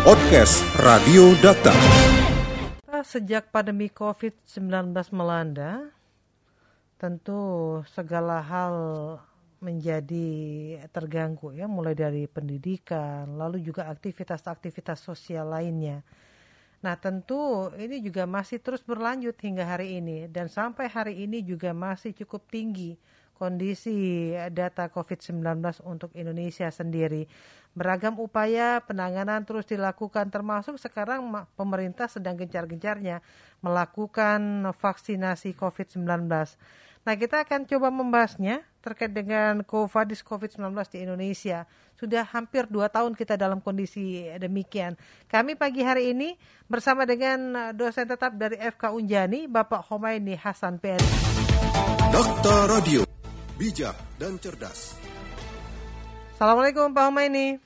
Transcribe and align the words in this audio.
Podcast 0.00 0.64
Radio 0.80 1.36
Data. 1.44 1.76
Sejak 3.04 3.52
pandemi 3.52 3.92
COVID-19 3.92 4.96
melanda, 5.12 5.92
tentu 6.96 7.36
segala 7.84 8.40
hal 8.40 8.76
menjadi 9.60 10.28
terganggu 10.88 11.52
ya, 11.52 11.68
mulai 11.68 11.92
dari 11.92 12.24
pendidikan, 12.24 13.36
lalu 13.36 13.60
juga 13.60 13.92
aktivitas-aktivitas 13.92 15.04
sosial 15.04 15.52
lainnya. 15.52 16.00
Nah, 16.80 16.96
tentu 16.96 17.68
ini 17.76 18.00
juga 18.00 18.24
masih 18.24 18.56
terus 18.56 18.80
berlanjut 18.80 19.36
hingga 19.36 19.68
hari 19.68 20.00
ini 20.00 20.32
dan 20.32 20.48
sampai 20.48 20.88
hari 20.88 21.28
ini 21.28 21.44
juga 21.44 21.76
masih 21.76 22.16
cukup 22.16 22.48
tinggi 22.48 22.96
kondisi 23.40 24.28
data 24.52 24.92
COVID-19 24.92 25.40
untuk 25.88 26.12
Indonesia 26.12 26.68
sendiri. 26.68 27.24
Beragam 27.72 28.20
upaya 28.20 28.84
penanganan 28.84 29.48
terus 29.48 29.64
dilakukan 29.64 30.28
termasuk 30.28 30.76
sekarang 30.76 31.24
pemerintah 31.56 32.12
sedang 32.12 32.36
gencar-gencarnya 32.36 33.24
melakukan 33.64 34.68
vaksinasi 34.76 35.56
COVID-19. 35.56 36.28
Nah 37.00 37.16
kita 37.16 37.48
akan 37.48 37.64
coba 37.64 37.88
membahasnya 37.88 38.60
terkait 38.84 39.08
dengan 39.08 39.64
COVID 39.64 40.20
COVID-19 40.20 40.68
di 40.92 40.98
Indonesia. 41.00 41.64
Sudah 41.96 42.28
hampir 42.28 42.68
dua 42.68 42.92
tahun 42.92 43.16
kita 43.16 43.40
dalam 43.40 43.64
kondisi 43.64 44.28
demikian. 44.36 45.00
Kami 45.24 45.56
pagi 45.56 45.80
hari 45.80 46.12
ini 46.12 46.36
bersama 46.68 47.08
dengan 47.08 47.72
dosen 47.72 48.04
tetap 48.04 48.36
dari 48.36 48.60
FK 48.60 48.92
Unjani, 48.92 49.48
Bapak 49.48 49.88
Homaini 49.88 50.36
Hasan 50.36 50.76
PN. 50.76 51.00
Dokter 52.12 52.68
Radio, 52.68 53.00
bijak 53.60 53.92
dan 54.16 54.40
cerdas. 54.40 54.96
Assalamualaikum 56.32 56.96
Pak 56.96 57.12
Humaini. 57.12 57.60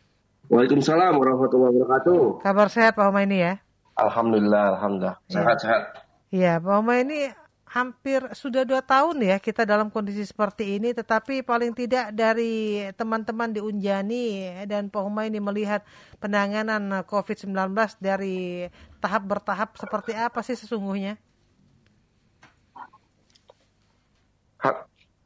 Waalaikumsalam 0.50 1.14
warahmatullahi 1.14 1.70
wabarakatuh. 1.70 2.42
Kabar 2.42 2.66
sehat 2.66 2.98
Pak 2.98 3.14
Humaini 3.14 3.38
ya? 3.38 3.62
Alhamdulillah, 3.94 4.74
alhamdulillah. 4.74 5.22
Sehat-sehat. 5.30 6.02
Iya, 6.34 6.58
Pak 6.58 6.82
Humaini 6.82 7.30
hampir 7.70 8.26
sudah 8.34 8.66
dua 8.66 8.82
tahun 8.82 9.22
ya 9.22 9.38
kita 9.38 9.62
dalam 9.62 9.86
kondisi 9.94 10.26
seperti 10.26 10.82
ini, 10.82 10.90
tetapi 10.90 11.46
paling 11.46 11.70
tidak 11.70 12.10
dari 12.10 12.82
teman-teman 12.98 13.54
di 13.54 13.62
Unjani 13.62 14.50
dan 14.66 14.90
Pak 14.90 14.98
Humaini 14.98 15.38
melihat 15.38 15.86
penanganan 16.18 17.06
COVID-19 17.06 17.54
dari 18.02 18.66
tahap 18.98 19.30
bertahap 19.30 19.78
seperti 19.78 20.10
apa 20.18 20.42
sih 20.42 20.58
sesungguhnya? 20.58 21.22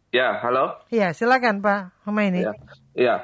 Ya, 0.08 0.40
halo. 0.40 0.80
Iya, 0.88 1.12
silakan 1.12 1.60
Pak 1.60 1.92
Humaini. 2.08 2.40
Ya, 2.40 2.52
ya. 2.96 3.16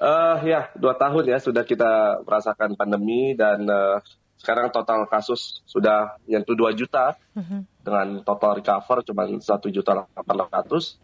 Uh, 0.00 0.40
ya, 0.42 0.72
dua 0.74 0.96
tahun 0.96 1.28
ya 1.28 1.36
sudah 1.36 1.68
kita 1.68 2.24
merasakan 2.24 2.74
pandemi 2.80 3.36
dan 3.36 3.62
uh, 3.68 4.00
sekarang 4.40 4.72
total 4.72 5.04
kasus 5.06 5.62
sudah 5.68 6.18
menyentuh 6.26 6.56
2 6.58 6.74
juta 6.76 7.14
uh-huh. 7.32 7.62
dengan 7.80 8.20
total 8.26 8.58
recover 8.58 9.06
cuma 9.06 9.24
satu 9.38 9.70
juta 9.70 10.04
delapan 10.12 10.36
ratus 10.50 10.98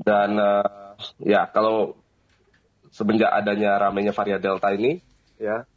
dan 0.00 0.34
uh, 0.40 0.96
ya 1.22 1.46
kalau 1.52 1.94
semenjak 2.90 3.28
adanya 3.30 3.76
ramainya 3.78 4.16
varian 4.16 4.40
delta 4.40 4.72
ini 4.72 4.98
ya 5.36 5.68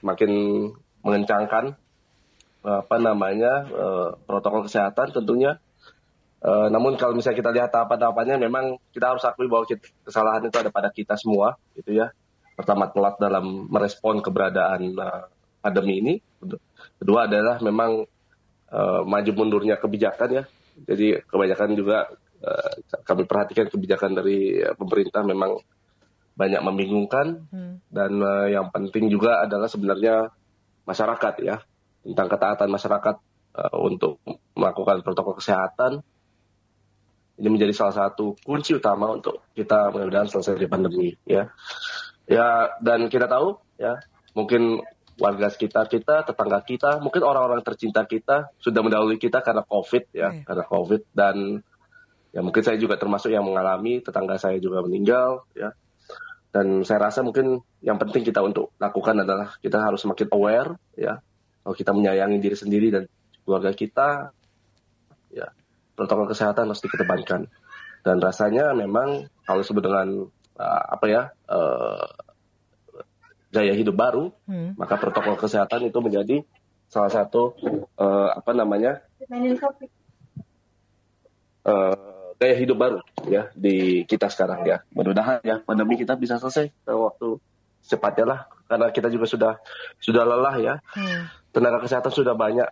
makin 0.00 0.32
mengencangkan 1.04 1.76
apa 2.64 2.96
namanya 2.96 3.68
uh, 3.68 4.08
protokol 4.24 4.64
kesehatan 4.64 5.12
tentunya 5.12 5.60
Uh, 6.44 6.68
namun 6.68 7.00
kalau 7.00 7.16
misalnya 7.16 7.40
kita 7.40 7.50
lihat 7.56 7.72
tahapan-tahapannya 7.72 8.36
memang 8.36 8.76
kita 8.92 9.16
harus 9.16 9.24
akui 9.24 9.48
bahwa 9.48 9.64
kita, 9.64 9.80
kesalahan 10.04 10.44
itu 10.44 10.56
ada 10.60 10.68
pada 10.68 10.92
kita 10.92 11.16
semua 11.16 11.56
gitu 11.72 11.96
ya. 11.96 12.12
Pertama 12.52 12.92
telat 12.92 13.16
dalam 13.16 13.64
merespon 13.72 14.20
keberadaan 14.20 14.92
uh, 14.92 15.24
pandemi 15.64 16.04
ini. 16.04 16.14
Kedua 17.00 17.24
adalah 17.24 17.64
memang 17.64 18.04
uh, 18.68 19.00
maju 19.08 19.30
mundurnya 19.32 19.80
kebijakan 19.80 20.28
ya. 20.36 20.44
Jadi 20.84 21.24
kebanyakan 21.24 21.70
juga 21.72 22.12
uh, 22.44 22.72
kami 23.08 23.24
perhatikan 23.24 23.72
kebijakan 23.72 24.12
dari 24.12 24.60
uh, 24.60 24.76
pemerintah 24.76 25.24
memang 25.24 25.56
banyak 26.36 26.60
membingungkan 26.60 27.46
hmm. 27.48 27.88
dan 27.88 28.12
uh, 28.20 28.52
yang 28.52 28.68
penting 28.68 29.08
juga 29.08 29.46
adalah 29.46 29.70
sebenarnya 29.70 30.28
masyarakat 30.84 31.34
ya 31.40 31.62
tentang 32.04 32.28
ketaatan 32.28 32.68
masyarakat 32.68 33.16
uh, 33.54 33.76
untuk 33.80 34.20
melakukan 34.58 35.00
protokol 35.00 35.38
kesehatan 35.38 36.04
ini 37.34 37.48
menjadi 37.50 37.74
salah 37.74 37.94
satu 37.94 38.38
kunci 38.46 38.78
utama 38.78 39.10
untuk 39.10 39.42
kita 39.58 39.90
mudah-mudahan 39.90 40.30
selesai 40.30 40.54
dari 40.54 40.68
pandemi 40.70 41.10
ya. 41.26 41.50
Ya 42.24 42.72
dan 42.80 43.10
kita 43.10 43.26
tahu 43.26 43.58
ya 43.76 43.98
mungkin 44.32 44.80
warga 45.18 45.50
sekitar 45.50 45.86
kita 45.86 46.26
tetangga 46.26 46.62
kita 46.62 46.98
mungkin 46.98 47.22
orang-orang 47.22 47.62
tercinta 47.62 48.02
kita 48.06 48.50
sudah 48.58 48.80
mendahului 48.82 49.18
kita 49.18 49.42
karena 49.42 49.62
covid 49.66 50.10
ya 50.14 50.30
yeah. 50.30 50.32
karena 50.46 50.64
covid. 50.66 51.02
Dan 51.10 51.62
ya 52.30 52.40
mungkin 52.42 52.62
saya 52.62 52.78
juga 52.78 52.94
termasuk 52.98 53.34
yang 53.34 53.46
mengalami 53.46 53.98
tetangga 53.98 54.38
saya 54.38 54.58
juga 54.62 54.82
meninggal 54.86 55.42
ya. 55.58 55.74
Dan 56.54 56.86
saya 56.86 57.10
rasa 57.10 57.26
mungkin 57.26 57.58
yang 57.82 57.98
penting 57.98 58.22
kita 58.22 58.38
untuk 58.38 58.70
lakukan 58.78 59.26
adalah 59.26 59.58
kita 59.58 59.82
harus 59.82 60.06
semakin 60.06 60.30
aware 60.30 60.70
ya. 60.94 61.18
Kalau 61.66 61.74
kita 61.74 61.90
menyayangi 61.90 62.38
diri 62.38 62.54
sendiri 62.54 62.88
dan 62.94 63.10
keluarga 63.42 63.74
kita 63.74 64.30
protokol 65.94 66.26
kesehatan 66.30 66.70
harus 66.70 66.82
dikedepankan. 66.82 67.46
Dan 68.04 68.16
rasanya 68.20 68.76
memang 68.76 69.32
kalau 69.48 69.64
sebut 69.64 69.80
dengan 69.80 70.28
uh, 70.60 70.82
apa 70.92 71.06
ya 71.08 71.22
uh, 71.48 72.04
gaya 73.54 73.72
hidup 73.72 73.96
baru, 73.96 74.34
hmm. 74.50 74.76
maka 74.76 75.00
protokol 75.00 75.38
kesehatan 75.38 75.88
itu 75.88 75.98
menjadi 76.02 76.36
salah 76.90 77.10
satu 77.10 77.56
uh, 77.96 78.30
apa 78.34 78.52
namanya 78.52 79.00
uh, 81.64 82.30
gaya 82.36 82.54
hidup 82.60 82.76
baru 82.76 83.00
ya 83.30 83.48
di 83.56 84.04
kita 84.04 84.28
sekarang 84.28 84.66
ya. 84.68 84.82
Mudah-mudahan 84.92 85.40
ya 85.40 85.62
pandemi 85.64 85.96
kita 85.96 86.18
bisa 86.18 86.36
selesai 86.36 86.74
waktu 86.84 87.40
secepatnya 87.80 88.24
lah 88.28 88.40
karena 88.68 88.88
kita 88.92 89.08
juga 89.08 89.26
sudah 89.30 89.52
sudah 90.02 90.22
lelah 90.28 90.56
ya. 90.60 90.74
Hmm. 90.92 91.30
Tenaga 91.54 91.80
kesehatan 91.86 92.10
sudah 92.10 92.34
banyak 92.34 92.68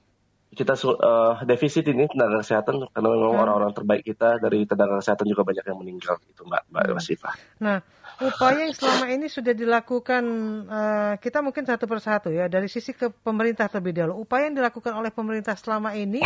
kita 0.53 0.77
uh, 0.77 1.41
defisit 1.49 1.89
ini 1.89 2.05
tenaga 2.05 2.45
kesehatan 2.45 2.85
karena 2.93 3.09
memang 3.09 3.33
hmm. 3.33 3.43
orang-orang 3.43 3.73
terbaik 3.73 4.05
kita 4.05 4.37
dari 4.37 4.69
tenaga 4.69 5.01
kesehatan 5.01 5.25
juga 5.25 5.49
banyak 5.49 5.65
yang 5.65 5.79
meninggal 5.81 6.21
gitu 6.29 6.45
Mbak 6.45 6.63
Mbak 6.69 6.83
hmm. 6.93 7.01
Siva. 7.01 7.31
Nah, 7.65 7.81
upaya 8.21 8.69
yang 8.69 8.77
selama 8.77 9.07
ini 9.09 9.27
sudah 9.33 9.57
dilakukan 9.57 10.25
uh, 10.69 11.15
kita 11.17 11.41
mungkin 11.41 11.65
satu 11.65 11.89
persatu 11.89 12.29
ya 12.29 12.53
dari 12.53 12.69
sisi 12.69 12.93
ke 12.93 13.09
pemerintah 13.09 13.73
terlebih 13.73 13.97
dahulu. 13.97 14.29
Upaya 14.29 14.53
yang 14.53 14.61
dilakukan 14.61 14.93
oleh 14.93 15.09
pemerintah 15.09 15.57
selama 15.57 15.97
ini 15.97 16.21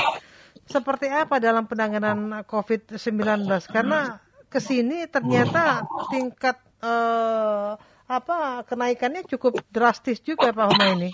seperti 0.67 1.07
apa 1.07 1.39
dalam 1.39 1.71
penanganan 1.71 2.43
COVID-19 2.51 3.47
karena 3.71 4.19
ke 4.51 4.59
sini 4.59 5.07
ternyata 5.07 5.87
tingkat 6.11 6.59
uh, 6.83 7.79
apa 8.07 8.63
kenaikannya 8.67 9.27
cukup 9.27 9.59
drastis 9.71 10.23
juga 10.23 10.55
Pak 10.55 10.67
Homa 10.71 10.87
ini. 10.99 11.11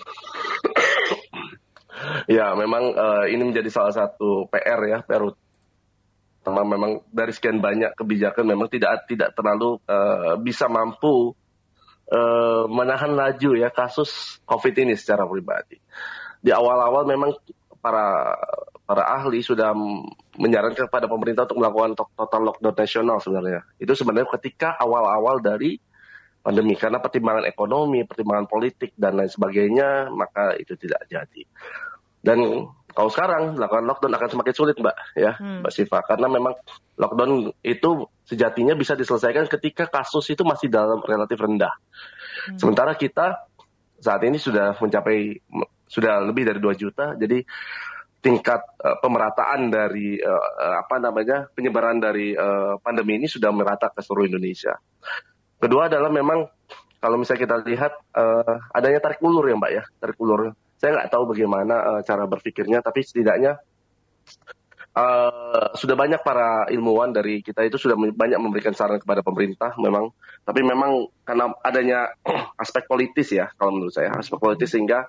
Ya, 2.26 2.54
memang 2.54 2.94
uh, 2.94 3.24
ini 3.30 3.42
menjadi 3.52 3.70
salah 3.70 3.94
satu 3.94 4.46
PR 4.50 4.80
ya, 4.88 4.98
PR 5.02 5.22
utama 5.22 6.66
memang 6.66 7.06
dari 7.14 7.30
sekian 7.30 7.62
banyak 7.62 7.94
kebijakan 7.94 8.42
memang 8.42 8.66
tidak 8.66 9.06
tidak 9.06 9.30
terlalu 9.38 9.78
uh, 9.86 10.34
bisa 10.42 10.66
mampu 10.66 11.34
uh, 12.10 12.64
menahan 12.66 13.14
laju 13.14 13.50
ya 13.54 13.70
kasus 13.70 14.42
COVID 14.42 14.74
ini 14.82 14.98
secara 14.98 15.22
pribadi. 15.24 15.78
Di 16.42 16.50
awal-awal 16.50 17.06
memang 17.06 17.30
para 17.78 18.34
para 18.82 19.06
ahli 19.06 19.42
sudah 19.42 19.70
menyarankan 20.38 20.90
kepada 20.90 21.06
pemerintah 21.06 21.46
untuk 21.46 21.62
melakukan 21.62 21.92
total 21.94 22.42
lockdown 22.50 22.76
nasional 22.76 23.18
sebenarnya. 23.22 23.62
Itu 23.78 23.94
sebenarnya 23.94 24.28
ketika 24.38 24.74
awal-awal 24.78 25.38
dari 25.38 25.78
pandemi 26.42 26.74
karena 26.74 26.98
pertimbangan 26.98 27.46
ekonomi, 27.46 28.02
pertimbangan 28.02 28.50
politik 28.50 28.92
dan 28.98 29.14
lain 29.14 29.30
sebagainya, 29.30 30.10
maka 30.10 30.58
itu 30.58 30.74
tidak 30.74 31.06
jadi. 31.06 31.46
Dan 32.22 32.70
kalau 32.92 33.10
sekarang 33.10 33.58
melakukan 33.58 33.84
lockdown 33.88 34.14
akan 34.14 34.28
semakin 34.30 34.54
sulit, 34.54 34.76
Mbak, 34.78 34.96
ya, 35.16 35.32
hmm. 35.40 35.66
Mbak 35.66 35.72
Siva, 35.72 35.98
karena 36.06 36.28
memang 36.28 36.54
lockdown 37.00 37.50
itu 37.64 38.06
sejatinya 38.28 38.76
bisa 38.78 38.94
diselesaikan 38.94 39.48
ketika 39.48 39.88
kasus 39.88 40.28
itu 40.30 40.46
masih 40.46 40.70
dalam 40.70 41.02
relatif 41.02 41.40
rendah. 41.40 41.72
Hmm. 41.72 42.58
Sementara 42.60 42.94
kita 42.94 43.48
saat 43.98 44.22
ini 44.22 44.36
sudah 44.36 44.76
mencapai 44.76 45.40
sudah 45.88 46.20
lebih 46.24 46.46
dari 46.48 46.60
2 46.60 46.72
juta, 46.78 47.16
jadi 47.16 47.42
tingkat 48.22 48.60
uh, 48.78 48.96
pemerataan 49.02 49.66
dari 49.66 50.14
uh, 50.22 50.78
apa 50.78 51.02
namanya 51.02 51.50
penyebaran 51.52 51.98
dari 51.98 52.32
uh, 52.38 52.78
pandemi 52.78 53.18
ini 53.18 53.26
sudah 53.26 53.50
merata 53.50 53.90
ke 53.90 53.98
seluruh 53.98 54.30
Indonesia. 54.30 54.78
Kedua 55.58 55.90
adalah 55.90 56.08
memang 56.08 56.46
kalau 57.02 57.18
misalnya 57.18 57.42
kita 57.50 57.56
lihat 57.66 57.92
uh, 58.14 58.56
adanya 58.70 59.02
tarik 59.02 59.18
ulur 59.26 59.42
ya 59.50 59.58
Mbak 59.58 59.72
ya, 59.74 59.82
tarik 59.98 60.18
ulur 60.22 60.54
saya 60.82 60.98
nggak 60.98 61.10
tahu 61.14 61.30
bagaimana 61.30 61.74
uh, 61.78 62.00
cara 62.02 62.26
berpikirnya, 62.26 62.82
tapi 62.82 63.06
setidaknya 63.06 63.62
Uh, 64.92 65.72
sudah 65.72 65.96
banyak 65.96 66.20
para 66.20 66.68
ilmuwan 66.68 67.16
dari 67.16 67.40
kita 67.40 67.64
itu 67.64 67.80
sudah 67.80 67.96
banyak 67.96 68.36
memberikan 68.36 68.76
saran 68.76 69.00
kepada 69.00 69.24
pemerintah 69.24 69.72
memang 69.80 70.12
tapi 70.44 70.60
memang 70.60 71.08
karena 71.24 71.48
adanya 71.64 72.12
aspek 72.60 72.84
politis 72.84 73.32
ya 73.32 73.48
kalau 73.56 73.72
menurut 73.72 73.96
saya 73.96 74.12
aspek 74.12 74.36
politis 74.36 74.68
sehingga 74.68 75.08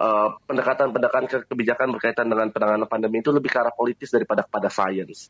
uh, 0.00 0.38
pendekatan-pendekatan 0.48 1.26
ke 1.28 1.36
kebijakan 1.50 1.92
berkaitan 1.92 2.30
dengan 2.30 2.48
penanganan 2.54 2.88
pandemi 2.88 3.20
itu 3.20 3.34
lebih 3.34 3.52
ke 3.52 3.58
arah 3.60 3.74
politis 3.74 4.14
daripada 4.14 4.46
pada 4.48 4.72
sains. 4.72 5.28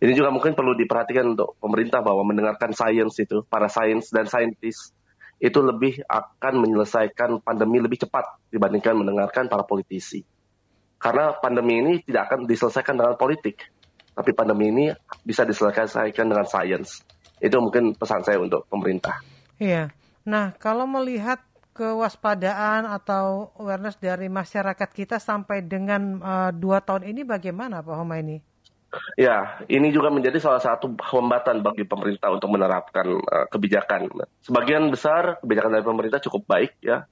Ini 0.00 0.12
juga 0.16 0.32
mungkin 0.32 0.56
perlu 0.56 0.78
diperhatikan 0.78 1.36
untuk 1.36 1.58
pemerintah 1.60 2.00
bahwa 2.00 2.24
mendengarkan 2.24 2.72
sains 2.72 3.18
itu 3.20 3.44
para 3.50 3.68
sains 3.68 4.08
dan 4.08 4.30
saintis 4.30 4.94
itu 5.38 5.58
lebih 5.62 6.02
akan 6.06 6.54
menyelesaikan 6.66 7.38
pandemi 7.46 7.78
lebih 7.78 8.02
cepat 8.02 8.42
dibandingkan 8.50 8.98
mendengarkan 8.98 9.46
para 9.46 9.62
politisi. 9.62 10.26
Karena 10.98 11.30
pandemi 11.38 11.78
ini 11.78 11.92
tidak 12.02 12.30
akan 12.30 12.50
diselesaikan 12.50 12.98
dengan 12.98 13.14
politik, 13.14 13.62
tapi 14.18 14.34
pandemi 14.34 14.74
ini 14.74 14.84
bisa 15.22 15.46
diselesaikan 15.46 16.26
dengan 16.26 16.42
sains. 16.42 17.06
Itu 17.38 17.62
mungkin 17.62 17.94
pesan 17.94 18.26
saya 18.26 18.42
untuk 18.42 18.66
pemerintah. 18.66 19.22
Iya. 19.62 19.94
Nah, 20.26 20.58
kalau 20.58 20.90
melihat 20.90 21.38
kewaspadaan 21.78 22.90
atau 22.90 23.54
awareness 23.54 23.94
dari 24.02 24.26
masyarakat 24.26 24.90
kita 24.90 25.22
sampai 25.22 25.62
dengan 25.62 26.18
uh, 26.18 26.50
dua 26.50 26.82
tahun 26.82 27.06
ini 27.06 27.22
bagaimana 27.22 27.78
Pak 27.86 27.94
Homaini? 27.94 28.42
Ya, 29.20 29.60
ini 29.68 29.92
juga 29.92 30.08
menjadi 30.08 30.40
salah 30.40 30.64
satu 30.64 30.96
hambatan 30.96 31.60
bagi 31.60 31.84
pemerintah 31.84 32.32
untuk 32.32 32.48
menerapkan 32.48 33.04
uh, 33.20 33.46
kebijakan. 33.52 34.08
Sebagian 34.40 34.88
besar 34.88 35.36
kebijakan 35.44 35.76
dari 35.76 35.84
pemerintah 35.84 36.24
cukup 36.24 36.48
baik 36.48 36.80
ya, 36.80 37.04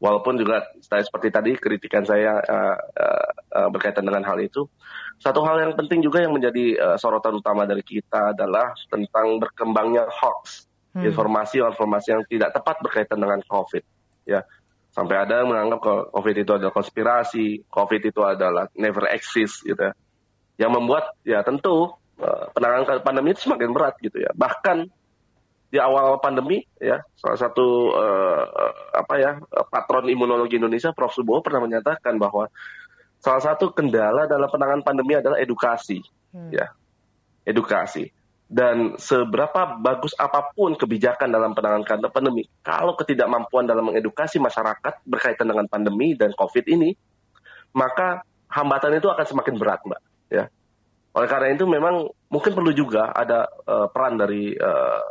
walaupun 0.00 0.40
juga 0.40 0.64
saya 0.80 1.04
seperti 1.04 1.28
tadi 1.28 1.50
kritikan 1.60 2.08
saya 2.08 2.40
uh, 2.40 2.76
uh, 2.80 3.30
uh, 3.60 3.68
berkaitan 3.68 4.08
dengan 4.08 4.24
hal 4.24 4.40
itu. 4.40 4.72
Satu 5.20 5.44
hal 5.44 5.68
yang 5.68 5.72
penting 5.76 6.00
juga 6.00 6.24
yang 6.24 6.32
menjadi 6.32 6.80
uh, 6.80 6.96
sorotan 6.96 7.36
utama 7.36 7.68
dari 7.68 7.84
kita 7.84 8.32
adalah 8.32 8.72
tentang 8.88 9.36
berkembangnya 9.36 10.08
hoax, 10.08 10.64
hmm. 10.96 11.12
informasi-informasi 11.12 12.08
yang 12.08 12.22
tidak 12.24 12.56
tepat 12.56 12.80
berkaitan 12.80 13.20
dengan 13.20 13.44
COVID. 13.44 13.84
Ya, 14.24 14.48
sampai 14.96 15.28
ada 15.28 15.44
yang 15.44 15.52
menganggap 15.52 15.80
kalau 15.84 16.02
COVID 16.08 16.36
itu 16.40 16.52
adalah 16.56 16.72
konspirasi, 16.72 17.68
COVID 17.68 18.00
itu 18.16 18.24
adalah 18.24 18.64
never 18.80 19.12
exist, 19.12 19.60
gitu 19.66 19.92
ya. 19.92 19.92
Yang 20.58 20.70
membuat 20.74 21.04
ya 21.22 21.40
tentu 21.46 21.94
uh, 22.18 22.44
penanganan 22.52 23.00
pandemi 23.00 23.32
itu 23.32 23.46
semakin 23.46 23.70
berat 23.70 23.94
gitu 24.02 24.18
ya. 24.18 24.34
Bahkan 24.34 24.90
di 25.68 25.76
awal 25.76 26.16
pandemi 26.24 26.64
ya 26.80 27.04
salah 27.20 27.36
satu 27.36 27.92
uh, 27.92 28.42
apa 28.96 29.14
ya 29.20 29.30
patron 29.68 30.08
imunologi 30.08 30.56
Indonesia 30.56 30.96
Prof 30.96 31.12
Subowo 31.12 31.44
pernah 31.44 31.60
menyatakan 31.60 32.16
bahwa 32.16 32.48
salah 33.20 33.42
satu 33.44 33.76
kendala 33.76 34.24
dalam 34.24 34.48
penanganan 34.48 34.80
pandemi 34.80 35.20
adalah 35.20 35.36
edukasi 35.36 36.00
hmm. 36.32 36.50
ya 36.56 36.72
edukasi 37.44 38.08
dan 38.48 38.96
seberapa 38.96 39.76
bagus 39.76 40.16
apa 40.16 40.56
pun 40.56 40.72
kebijakan 40.72 41.28
dalam 41.28 41.52
penanganan 41.52 41.84
pandemi 42.08 42.48
kalau 42.64 42.96
ketidakmampuan 42.96 43.68
dalam 43.68 43.92
mengedukasi 43.92 44.40
masyarakat 44.40 45.04
berkaitan 45.04 45.52
dengan 45.52 45.68
pandemi 45.68 46.16
dan 46.16 46.32
covid 46.32 46.64
ini 46.64 46.96
maka 47.76 48.24
hambatan 48.48 48.96
itu 48.96 49.12
akan 49.12 49.26
semakin 49.28 49.54
berat 49.60 49.84
mbak 49.84 50.00
ya 50.28 50.48
oleh 51.16 51.28
karena 51.28 51.56
itu 51.56 51.64
memang 51.64 52.08
mungkin 52.28 52.52
perlu 52.52 52.70
juga 52.76 53.10
ada 53.10 53.48
uh, 53.66 53.88
peran 53.90 54.20
dari 54.20 54.54
uh, 54.54 55.02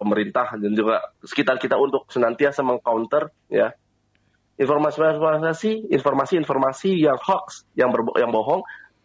pemerintah 0.00 0.56
dan 0.58 0.72
juga 0.74 1.04
sekitar 1.22 1.60
kita 1.60 1.78
untuk 1.78 2.08
senantiasa 2.10 2.64
mengcounter 2.66 3.30
ya 3.52 3.70
informasi-informasi 4.54 5.90
informasi-informasi 5.90 6.90
yang 6.94 7.18
hoax, 7.18 7.66
yang 7.74 7.90
berbo 7.90 8.14
yang 8.14 8.30
bohong 8.30 8.62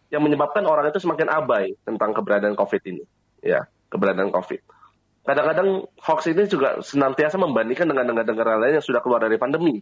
yang 0.10 0.26
menyebabkan 0.26 0.66
orang 0.66 0.90
itu 0.90 1.02
semakin 1.02 1.30
abai 1.30 1.78
tentang 1.86 2.18
keberadaan 2.18 2.58
COVID 2.58 2.82
ini, 2.90 3.06
ya, 3.46 3.70
keberadaan 3.94 4.34
COVID. 4.34 4.62
Kadang-kadang 5.22 5.86
hoax 6.02 6.34
ini 6.34 6.50
juga 6.50 6.82
senantiasa 6.82 7.38
membandingkan 7.38 7.86
dengan 7.86 8.10
negara-negara 8.10 8.58
lain 8.58 8.82
yang 8.82 8.86
sudah 8.86 9.06
keluar 9.06 9.22
dari 9.22 9.38
pandemi. 9.38 9.78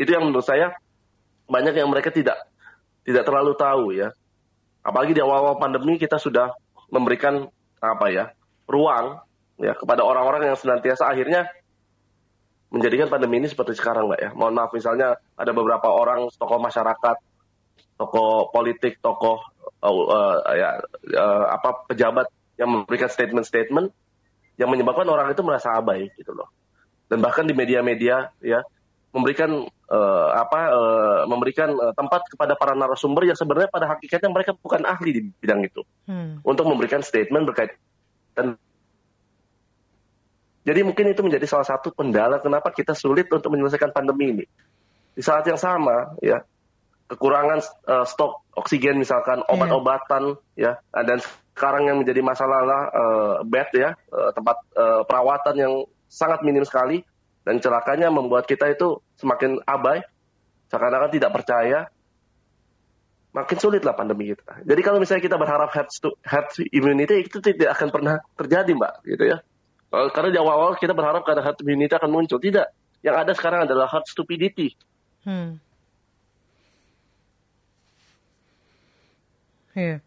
Itu 0.00 0.08
yang 0.08 0.24
menurut 0.24 0.48
saya 0.48 0.72
banyak 1.44 1.76
yang 1.76 1.92
mereka 1.92 2.08
tidak 2.08 2.40
tidak 3.04 3.28
terlalu 3.28 3.52
tahu 3.56 3.84
ya. 3.92 4.16
Apalagi 4.88 5.12
di 5.12 5.20
awal-awal 5.20 5.60
pandemi 5.60 6.00
kita 6.00 6.16
sudah 6.16 6.56
memberikan 6.88 7.44
apa 7.76 8.06
ya 8.08 8.32
ruang 8.64 9.20
ya 9.60 9.76
kepada 9.76 10.00
orang-orang 10.00 10.48
yang 10.48 10.56
senantiasa 10.56 11.04
akhirnya 11.04 11.44
menjadikan 12.72 13.12
pandemi 13.12 13.44
ini 13.44 13.48
seperti 13.52 13.76
sekarang 13.76 14.08
mbak 14.08 14.20
ya. 14.20 14.30
Mohon 14.32 14.54
maaf 14.56 14.72
misalnya 14.72 15.20
ada 15.36 15.52
beberapa 15.52 15.92
orang 15.92 16.32
tokoh 16.32 16.56
masyarakat, 16.56 17.16
tokoh 18.00 18.48
politik, 18.48 18.96
tokoh 19.04 19.44
uh, 19.84 19.92
uh, 19.92 20.36
ya 20.56 20.80
uh, 21.16 21.44
apa 21.52 21.84
pejabat 21.92 22.32
yang 22.56 22.72
memberikan 22.72 23.12
statement-statement 23.12 23.92
yang 24.56 24.72
menyebabkan 24.72 25.06
orang 25.06 25.28
itu 25.32 25.44
merasa 25.44 25.76
abai 25.76 26.08
gitu 26.16 26.32
loh. 26.32 26.48
Dan 27.08 27.20
bahkan 27.20 27.44
di 27.44 27.52
media-media 27.52 28.32
ya 28.40 28.64
memberikan 29.08 29.64
uh, 29.88 30.28
apa 30.36 30.60
uh, 30.68 31.20
memberikan 31.24 31.72
uh, 31.72 31.96
tempat 31.96 32.28
kepada 32.28 32.54
para 32.60 32.76
narasumber 32.76 33.24
yang 33.24 33.38
sebenarnya 33.38 33.72
pada 33.72 33.88
hakikatnya 33.88 34.28
mereka 34.28 34.52
bukan 34.52 34.84
ahli 34.84 35.10
di 35.16 35.20
bidang 35.40 35.64
itu 35.64 35.80
hmm. 36.04 36.44
untuk 36.44 36.68
memberikan 36.68 37.00
statement 37.00 37.48
berkaitan 37.48 38.60
jadi 40.68 40.84
mungkin 40.84 41.08
itu 41.08 41.24
menjadi 41.24 41.48
salah 41.48 41.64
satu 41.64 41.96
kendala 41.96 42.44
kenapa 42.44 42.68
kita 42.68 42.92
sulit 42.92 43.32
untuk 43.32 43.48
menyelesaikan 43.56 43.88
pandemi 43.88 44.36
ini. 44.36 44.44
Di 45.16 45.24
saat 45.24 45.48
yang 45.48 45.56
sama, 45.56 46.12
ya 46.20 46.44
kekurangan 47.08 47.64
uh, 47.88 48.04
stok 48.04 48.44
oksigen 48.52 49.00
misalkan 49.00 49.40
iya. 49.40 49.48
obat-obatan 49.48 50.36
yeah. 50.60 50.76
ya 50.92 51.00
dan 51.08 51.24
sekarang 51.56 51.88
yang 51.88 51.96
menjadi 52.04 52.20
masalah 52.20 52.60
lah 52.68 52.82
uh, 52.92 53.34
bed 53.48 53.72
ya 53.72 53.96
uh, 54.12 54.30
tempat 54.36 54.60
uh, 54.76 55.02
perawatan 55.08 55.56
yang 55.56 55.72
sangat 56.12 56.44
minim 56.44 56.68
sekali 56.68 57.00
dan 57.48 57.64
celakanya 57.64 58.12
membuat 58.12 58.44
kita 58.44 58.68
itu 58.68 59.00
semakin 59.16 59.64
abai 59.64 60.04
seakan-akan 60.68 61.08
tidak 61.16 61.32
percaya 61.32 61.88
makin 63.32 63.56
sulit 63.56 63.80
lah 63.88 63.96
pandemi 63.96 64.36
kita. 64.36 64.60
Jadi 64.68 64.80
kalau 64.84 65.00
misalnya 65.00 65.24
kita 65.24 65.40
berharap 65.40 65.72
herd, 65.72 65.88
herd 66.28 66.48
immunity 66.76 67.24
itu 67.24 67.40
tidak 67.40 67.72
akan 67.80 67.88
pernah 67.88 68.14
terjadi 68.36 68.68
mbak 68.76 68.94
gitu 69.08 69.24
ya. 69.32 69.40
Eh, 69.88 70.08
karena 70.12 70.28
di 70.28 70.38
awal-awal 70.44 70.76
kita 70.76 70.92
berharap 70.92 71.24
karena 71.24 71.40
herd 71.40 71.56
immunity 71.64 71.96
akan 71.96 72.12
muncul. 72.12 72.36
Tidak. 72.36 72.68
Yang 73.00 73.16
ada 73.16 73.32
sekarang 73.32 73.60
adalah 73.64 73.88
herd 73.88 74.04
stupidity. 74.04 74.76
Hmm. 75.24 75.56
Iya. 79.72 80.04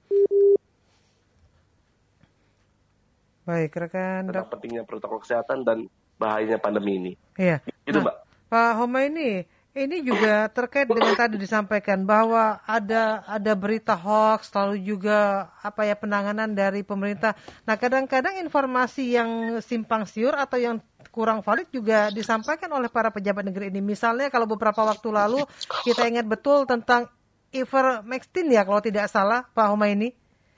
Baik, 3.42 3.74
rekan. 3.74 4.30
Tentang 4.30 4.52
pentingnya 4.54 4.84
protokol 4.86 5.24
kesehatan 5.26 5.66
dan 5.66 5.90
bahayanya 6.22 6.62
pandemi 6.62 7.02
ini. 7.02 7.12
Iya. 7.34 7.66
Itu, 7.90 7.98
nah, 7.98 8.14
Mbak. 8.14 8.16
Pak 8.52 8.72
Homa 8.78 9.00
ini 9.10 9.50
ini 9.72 10.04
juga 10.04 10.52
terkait 10.52 10.84
dengan 10.84 11.16
tadi 11.16 11.40
disampaikan 11.40 12.04
bahwa 12.04 12.60
ada 12.68 13.24
ada 13.24 13.56
berita 13.56 13.96
hoax 13.96 14.52
lalu 14.52 14.84
juga 14.84 15.48
apa 15.64 15.88
ya 15.88 15.96
penanganan 15.96 16.52
dari 16.52 16.84
pemerintah. 16.84 17.40
Nah, 17.64 17.80
kadang-kadang 17.80 18.36
informasi 18.44 19.16
yang 19.16 19.64
simpang 19.64 20.04
siur 20.04 20.36
atau 20.36 20.60
yang 20.60 20.84
kurang 21.16 21.40
valid 21.40 21.72
juga 21.72 22.12
disampaikan 22.12 22.68
oleh 22.76 22.92
para 22.92 23.16
pejabat 23.16 23.48
negeri 23.48 23.72
ini. 23.72 23.80
Misalnya 23.80 24.28
kalau 24.28 24.44
beberapa 24.44 24.84
waktu 24.84 25.08
lalu 25.08 25.40
kita 25.88 26.04
ingat 26.04 26.28
betul 26.28 26.68
tentang 26.68 27.08
ivermectin 27.56 28.52
ya 28.52 28.68
kalau 28.68 28.84
tidak 28.84 29.08
salah 29.08 29.48
Pak 29.56 29.72
ini. 29.88 30.12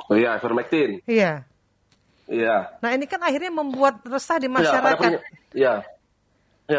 Oh 0.10 0.18
iya, 0.18 0.42
ivermectin. 0.42 1.06
Iya. 1.06 1.46
Iya. 2.26 2.80
Nah, 2.80 2.90
ini 2.96 3.06
kan 3.06 3.20
akhirnya 3.22 3.52
membuat 3.52 4.02
resah 4.08 4.40
di 4.40 4.50
iya, 4.50 4.56
masyarakat. 4.58 5.12
Iya. 5.12 5.20
Ya 5.54 5.86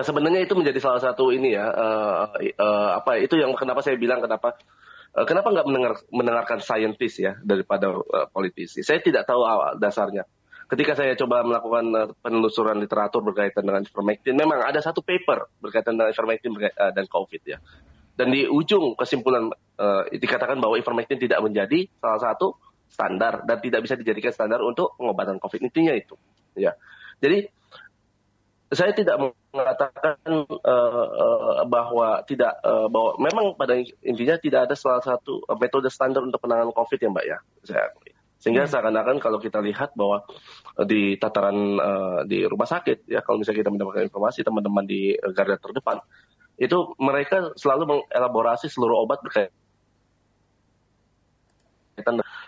sebenarnya 0.02 0.48
itu 0.48 0.56
menjadi 0.56 0.80
salah 0.80 0.98
satu 0.98 1.28
ini 1.28 1.52
ya 1.52 1.68
uh, 1.68 2.32
uh, 2.40 2.90
apa 2.98 3.20
itu 3.20 3.36
yang 3.36 3.52
kenapa 3.52 3.84
saya 3.84 4.00
bilang 4.00 4.24
kenapa 4.24 4.56
uh, 5.12 5.28
kenapa 5.28 5.52
nggak 5.52 5.66
mendengar 5.68 5.92
mendengarkan 6.08 6.58
saintis 6.64 7.20
ya 7.20 7.36
daripada 7.44 7.92
uh, 7.92 8.26
politisi. 8.32 8.80
Saya 8.80 9.04
tidak 9.04 9.28
tahu 9.28 9.44
awal 9.44 9.76
dasarnya. 9.76 10.24
Ketika 10.64 10.96
saya 10.96 11.12
coba 11.20 11.44
melakukan 11.44 12.16
penelusuran 12.24 12.80
literatur 12.80 13.20
berkaitan 13.20 13.68
dengan 13.68 13.84
ivermectin, 13.84 14.32
memang 14.32 14.64
ada 14.64 14.80
satu 14.80 15.04
paper 15.04 15.60
berkaitan 15.60 16.00
dengan 16.00 16.08
ivermectin 16.08 16.56
dan 16.72 17.04
COVID 17.04 17.42
ya. 17.44 17.60
Dan 18.16 18.32
di 18.32 18.48
ujung 18.48 18.96
kesimpulan 18.96 19.52
uh, 19.76 20.08
dikatakan 20.08 20.56
bahwa 20.56 20.80
ivermectin 20.80 21.20
tidak 21.20 21.44
menjadi 21.44 21.84
salah 22.00 22.32
satu 22.32 22.56
standar 22.88 23.44
dan 23.44 23.60
tidak 23.60 23.84
bisa 23.84 24.00
dijadikan 24.00 24.32
standar 24.32 24.64
untuk 24.64 24.96
pengobatan 24.96 25.36
COVID. 25.36 25.60
Intinya 25.68 25.92
itu, 25.92 26.16
ya. 26.56 26.72
Jadi 27.20 27.44
saya 28.72 28.92
tidak 28.96 29.20
mengatakan 29.52 30.16
uh, 30.64 31.08
uh, 31.10 31.62
bahwa 31.68 32.24
tidak 32.24 32.56
uh, 32.64 32.88
bahwa 32.88 33.20
memang 33.20 33.54
pada 33.54 33.76
intinya 34.00 34.40
tidak 34.40 34.70
ada 34.70 34.74
salah 34.74 35.04
satu 35.04 35.44
metode 35.60 35.92
standar 35.92 36.24
untuk 36.24 36.40
penanganan 36.40 36.72
COVID 36.72 36.98
ya 36.98 37.08
mbak 37.12 37.24
ya 37.28 37.38
saya 37.62 37.92
sehingga 38.40 38.68
hmm. 38.68 38.72
seakan-akan 38.72 39.16
kalau 39.20 39.40
kita 39.40 39.60
lihat 39.60 39.96
bahwa 39.96 40.24
di 40.84 41.16
tataran 41.16 41.56
uh, 41.80 42.20
di 42.28 42.44
rumah 42.44 42.68
sakit 42.68 43.08
ya 43.08 43.20
kalau 43.24 43.40
misalnya 43.40 43.64
kita 43.64 43.72
mendapatkan 43.72 44.04
informasi 44.08 44.44
teman-teman 44.44 44.84
di 44.84 45.16
garda 45.32 45.56
terdepan 45.56 46.00
itu 46.54 46.94
mereka 47.02 47.50
selalu 47.58 48.06
mengelaborasi 48.06 48.70
seluruh 48.70 49.02
obat 49.02 49.18
berkaitan 49.24 49.50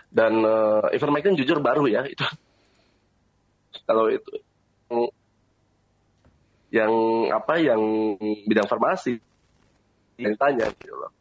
Dan 0.07 0.33
uh, 0.47 0.87
ivermectin 0.95 1.35
jujur 1.35 1.59
baru 1.59 1.87
ya 1.91 2.07
itu. 2.07 2.23
Kalau 3.83 4.07
itu 4.07 4.31
yang 6.73 6.91
apa 7.31 7.59
yang 7.59 7.79
bidang 8.43 8.67
farmasi 8.67 9.19
yang 10.19 10.35
tanya 10.35 10.67
gitu 10.77 10.95
loh. 10.97 11.13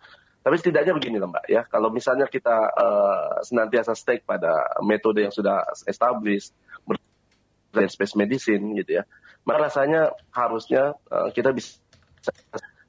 Tapi 0.47 0.63
setidaknya 0.63 0.95
begini 0.95 1.19
loh 1.19 1.31
Mbak 1.35 1.47
ya, 1.51 1.67
kalau 1.67 1.91
misalnya 1.91 2.31
kita 2.31 2.71
uh, 2.71 3.43
senantiasa 3.43 3.99
stake 3.99 4.23
pada 4.23 4.79
metode 4.87 5.27
yang 5.27 5.35
sudah 5.35 5.67
established, 5.91 6.55
dan 7.77 7.93
space 7.93 8.17
medicine 8.17 8.73
gitu 8.73 9.03
ya, 9.03 9.05
maka 9.45 9.69
rasanya 9.69 10.17
harusnya 10.33 10.97
uh, 11.13 11.29
kita 11.35 11.53
bisa 11.53 11.77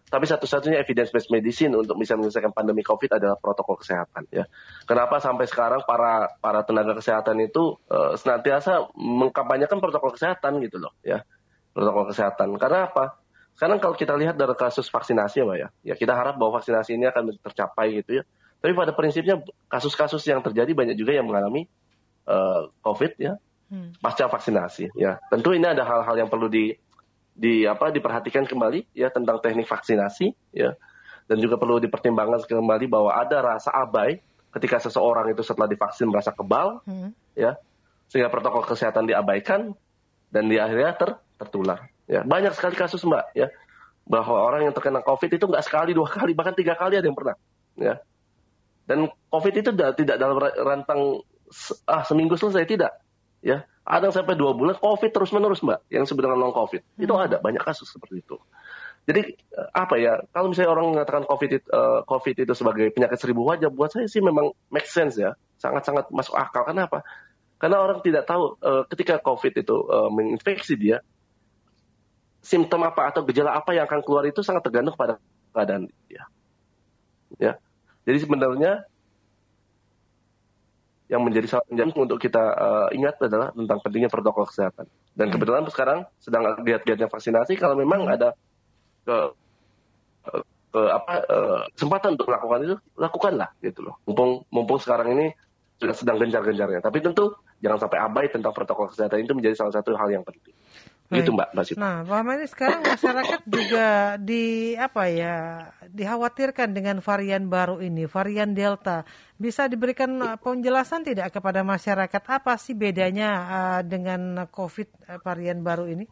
tapi 0.07 0.23
satu-satunya 0.23 0.79
evidence 0.79 1.11
based 1.11 1.27
medicine 1.27 1.75
untuk 1.75 1.99
bisa 1.99 2.15
menyelesaikan 2.15 2.55
pandemi 2.55 2.79
COVID 2.79 3.19
adalah 3.19 3.35
protokol 3.35 3.75
kesehatan 3.75 4.23
ya. 4.31 4.47
Kenapa 4.87 5.19
sampai 5.19 5.51
sekarang 5.51 5.83
para 5.83 6.31
para 6.39 6.63
tenaga 6.63 6.95
kesehatan 6.95 7.43
itu 7.43 7.75
uh, 7.91 8.15
senantiasa 8.15 8.87
mengkampanyekan 8.95 9.83
protokol 9.83 10.15
kesehatan 10.15 10.63
gitu 10.63 10.79
loh 10.79 10.95
ya. 11.03 11.27
Protokol 11.77 12.09
kesehatan. 12.09 12.57
Karena 12.57 12.89
apa? 12.89 13.21
Karena 13.53 13.77
kalau 13.77 13.93
kita 13.93 14.17
lihat 14.17 14.33
dari 14.33 14.53
kasus 14.57 14.89
vaksinasi 14.89 15.45
ya, 15.45 15.45
ya, 15.53 15.67
ya 15.93 15.95
kita 15.97 16.17
harap 16.17 16.41
bahwa 16.41 16.57
vaksinasi 16.57 16.97
ini 16.97 17.05
akan 17.05 17.37
tercapai 17.37 18.01
gitu 18.01 18.21
ya. 18.21 18.23
Tapi 18.57 18.73
pada 18.73 18.97
prinsipnya 18.97 19.37
kasus-kasus 19.69 20.25
yang 20.25 20.41
terjadi 20.41 20.73
banyak 20.73 20.97
juga 20.97 21.13
yang 21.13 21.29
mengalami 21.29 21.69
uh, 22.25 22.73
COVID 22.81 23.21
ya, 23.21 23.37
hmm. 23.69 24.01
pasca 24.01 24.25
vaksinasi 24.25 24.97
ya. 24.97 25.21
Tentu 25.29 25.53
ini 25.53 25.69
ada 25.69 25.85
hal-hal 25.85 26.25
yang 26.25 26.29
perlu 26.29 26.49
di 26.49 26.73
di 27.37 27.69
apa 27.69 27.93
diperhatikan 27.93 28.49
kembali 28.49 28.97
ya 28.97 29.13
tentang 29.13 29.37
teknik 29.37 29.69
vaksinasi 29.69 30.33
ya 30.57 30.73
dan 31.29 31.37
juga 31.37 31.61
perlu 31.61 31.77
dipertimbangkan 31.77 32.49
kembali 32.49 32.89
bahwa 32.89 33.13
ada 33.13 33.45
rasa 33.45 33.69
abai 33.69 34.17
ketika 34.57 34.81
seseorang 34.81 35.29
itu 35.29 35.45
setelah 35.45 35.69
divaksin 35.69 36.09
merasa 36.09 36.33
kebal 36.33 36.81
hmm. 36.89 37.13
ya 37.37 37.53
sehingga 38.09 38.33
protokol 38.33 38.65
kesehatan 38.65 39.05
diabaikan 39.05 39.77
dan 40.33 40.49
di 40.49 40.57
akhirnya 40.57 40.97
ter, 40.97 41.09
tertular 41.37 41.87
ya 42.09 42.25
banyak 42.25 42.53
sekali 42.57 42.75
kasus 42.75 43.01
mbak 43.05 43.31
ya 43.37 43.47
bahwa 44.07 44.41
orang 44.41 44.67
yang 44.69 44.73
terkena 44.73 45.05
covid 45.05 45.29
itu 45.29 45.45
nggak 45.45 45.63
sekali 45.63 45.91
dua 45.93 46.07
kali 46.09 46.33
bahkan 46.33 46.57
tiga 46.57 46.73
kali 46.73 46.97
ada 46.97 47.07
yang 47.07 47.17
pernah 47.17 47.37
ya 47.77 48.01
dan 48.87 49.11
covid 49.29 49.53
itu 49.53 49.69
tidak 49.75 50.17
dalam 50.17 50.37
rantang 50.41 51.21
ah 51.87 52.03
seminggu 52.03 52.35
selesai 52.35 52.65
tidak 52.67 52.97
ya 53.43 53.67
ada 53.87 54.11
yang 54.11 54.15
sampai 54.19 54.35
dua 54.35 54.51
bulan 54.51 54.75
COVID 54.75 55.15
terus 55.15 55.31
menerus 55.31 55.63
mbak, 55.63 55.79
yang 55.87 56.03
dengan 56.03 56.35
long 56.35 56.51
COVID. 56.51 56.83
Hmm. 56.83 57.03
Itu 57.07 57.15
ada 57.15 57.39
banyak 57.39 57.63
kasus 57.63 57.87
seperti 57.87 58.19
itu. 58.19 58.35
Jadi 59.07 59.39
eh, 59.39 59.69
apa 59.71 59.95
ya? 59.95 60.19
Kalau 60.35 60.51
misalnya 60.51 60.75
orang 60.75 60.91
mengatakan 60.91 61.23
COVID 61.23 61.49
itu, 61.55 61.67
uh, 61.71 62.03
COVID 62.03 62.35
itu 62.43 62.51
sebagai 62.51 62.91
penyakit 62.91 63.15
seribu 63.15 63.47
wajah, 63.47 63.71
buat 63.71 63.95
saya 63.95 64.11
sih 64.11 64.19
memang 64.19 64.51
make 64.67 64.91
sense 64.91 65.15
ya, 65.15 65.39
sangat-sangat 65.63 66.11
masuk 66.11 66.35
akal. 66.35 66.67
Kenapa? 66.67 67.07
Karena 67.55 67.79
orang 67.79 68.03
tidak 68.03 68.27
tahu 68.27 68.59
uh, 68.59 68.83
ketika 68.91 69.23
COVID 69.23 69.63
itu 69.63 69.75
uh, 69.87 70.11
menginfeksi 70.11 70.75
dia, 70.75 70.99
simptom 72.47 72.79
apa 72.87 73.11
atau 73.11 73.27
gejala 73.27 73.59
apa 73.59 73.75
yang 73.75 73.83
akan 73.83 73.99
keluar 74.07 74.23
itu 74.23 74.39
sangat 74.39 74.63
tergantung 74.63 74.95
pada 74.95 75.19
keadaan 75.51 75.91
dia. 76.07 76.23
Ya. 77.35 77.59
Jadi 78.07 78.23
sebenarnya 78.23 78.87
yang 81.11 81.23
menjadi 81.27 81.47
salah 81.59 81.67
untuk 81.95 82.19
kita 82.19 82.39
uh, 82.39 82.87
ingat 82.95 83.19
adalah 83.19 83.51
tentang 83.51 83.79
pentingnya 83.83 84.07
protokol 84.07 84.47
kesehatan. 84.47 84.87
Dan 85.11 85.27
kebetulan 85.31 85.67
sekarang 85.67 85.99
sedang 86.23 86.55
lihat-lihatnya 86.63 87.11
vaksinasi. 87.11 87.55
Kalau 87.59 87.75
memang 87.79 88.07
ada 88.07 88.35
ke, 89.07 89.17
ke 90.71 90.81
apa 90.87 91.13
uh, 91.27 91.63
kesempatan 91.75 92.19
untuk 92.19 92.27
melakukan 92.31 92.59
itu, 92.63 92.75
lakukanlah 92.99 93.49
gitu 93.63 93.87
loh. 93.87 93.99
Mumpung 94.07 94.43
mumpung 94.51 94.79
sekarang 94.79 95.15
ini 95.15 95.31
sudah 95.79 95.95
sedang 95.95 96.19
gencar-gencarnya. 96.19 96.83
Tapi 96.83 96.99
tentu 96.99 97.39
jangan 97.63 97.87
sampai 97.87 97.99
abai 98.03 98.25
tentang 98.27 98.51
protokol 98.51 98.91
kesehatan 98.91 99.23
itu 99.23 99.31
menjadi 99.31 99.55
salah 99.63 99.73
satu 99.79 99.95
hal 99.95 100.11
yang 100.11 100.27
penting. 100.27 100.56
Baik. 101.07 101.23
Gitu 101.23 101.31
Mbak 101.31 101.49
Mbak 101.55 101.65
Nah, 101.79 102.03
Pak 102.03 102.35
ini 102.35 102.47
sekarang 102.51 102.81
masyarakat 102.83 103.41
juga 103.47 103.87
di 104.19 104.75
apa 104.75 105.07
ya 105.07 105.35
dikhawatirkan 105.87 106.75
dengan 106.75 106.99
varian 106.99 107.47
baru 107.47 107.79
ini, 107.79 108.03
varian 108.11 108.51
Delta. 108.51 109.07
Bisa 109.39 109.71
diberikan 109.71 110.19
uh, 110.19 110.35
penjelasan 110.35 111.07
tidak 111.07 111.31
kepada 111.31 111.63
masyarakat 111.63 112.23
apa 112.27 112.59
sih 112.59 112.75
bedanya 112.75 113.29
uh, 113.47 113.81
dengan 113.87 114.51
COVID 114.51 114.89
uh, 115.07 115.19
varian 115.23 115.63
baru 115.63 115.87
ini? 115.87 116.11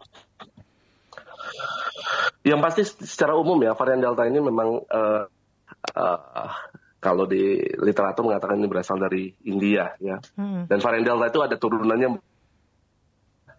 Yang 2.48 2.60
pasti 2.64 2.82
secara 3.04 3.36
umum 3.36 3.60
ya 3.68 3.76
varian 3.76 4.00
Delta 4.00 4.24
ini 4.24 4.40
memang 4.40 4.80
uh, 4.80 5.28
uh, 5.92 6.52
kalau 7.04 7.28
di 7.28 7.60
literatur 7.84 8.32
mengatakan 8.32 8.64
ini 8.64 8.72
berasal 8.72 8.96
dari 8.96 9.28
India 9.44 9.92
ya. 10.00 10.24
Hmm. 10.40 10.72
Dan 10.72 10.80
varian 10.80 11.04
Delta 11.04 11.28
itu 11.28 11.40
ada 11.44 11.60
turunannya 11.60 12.16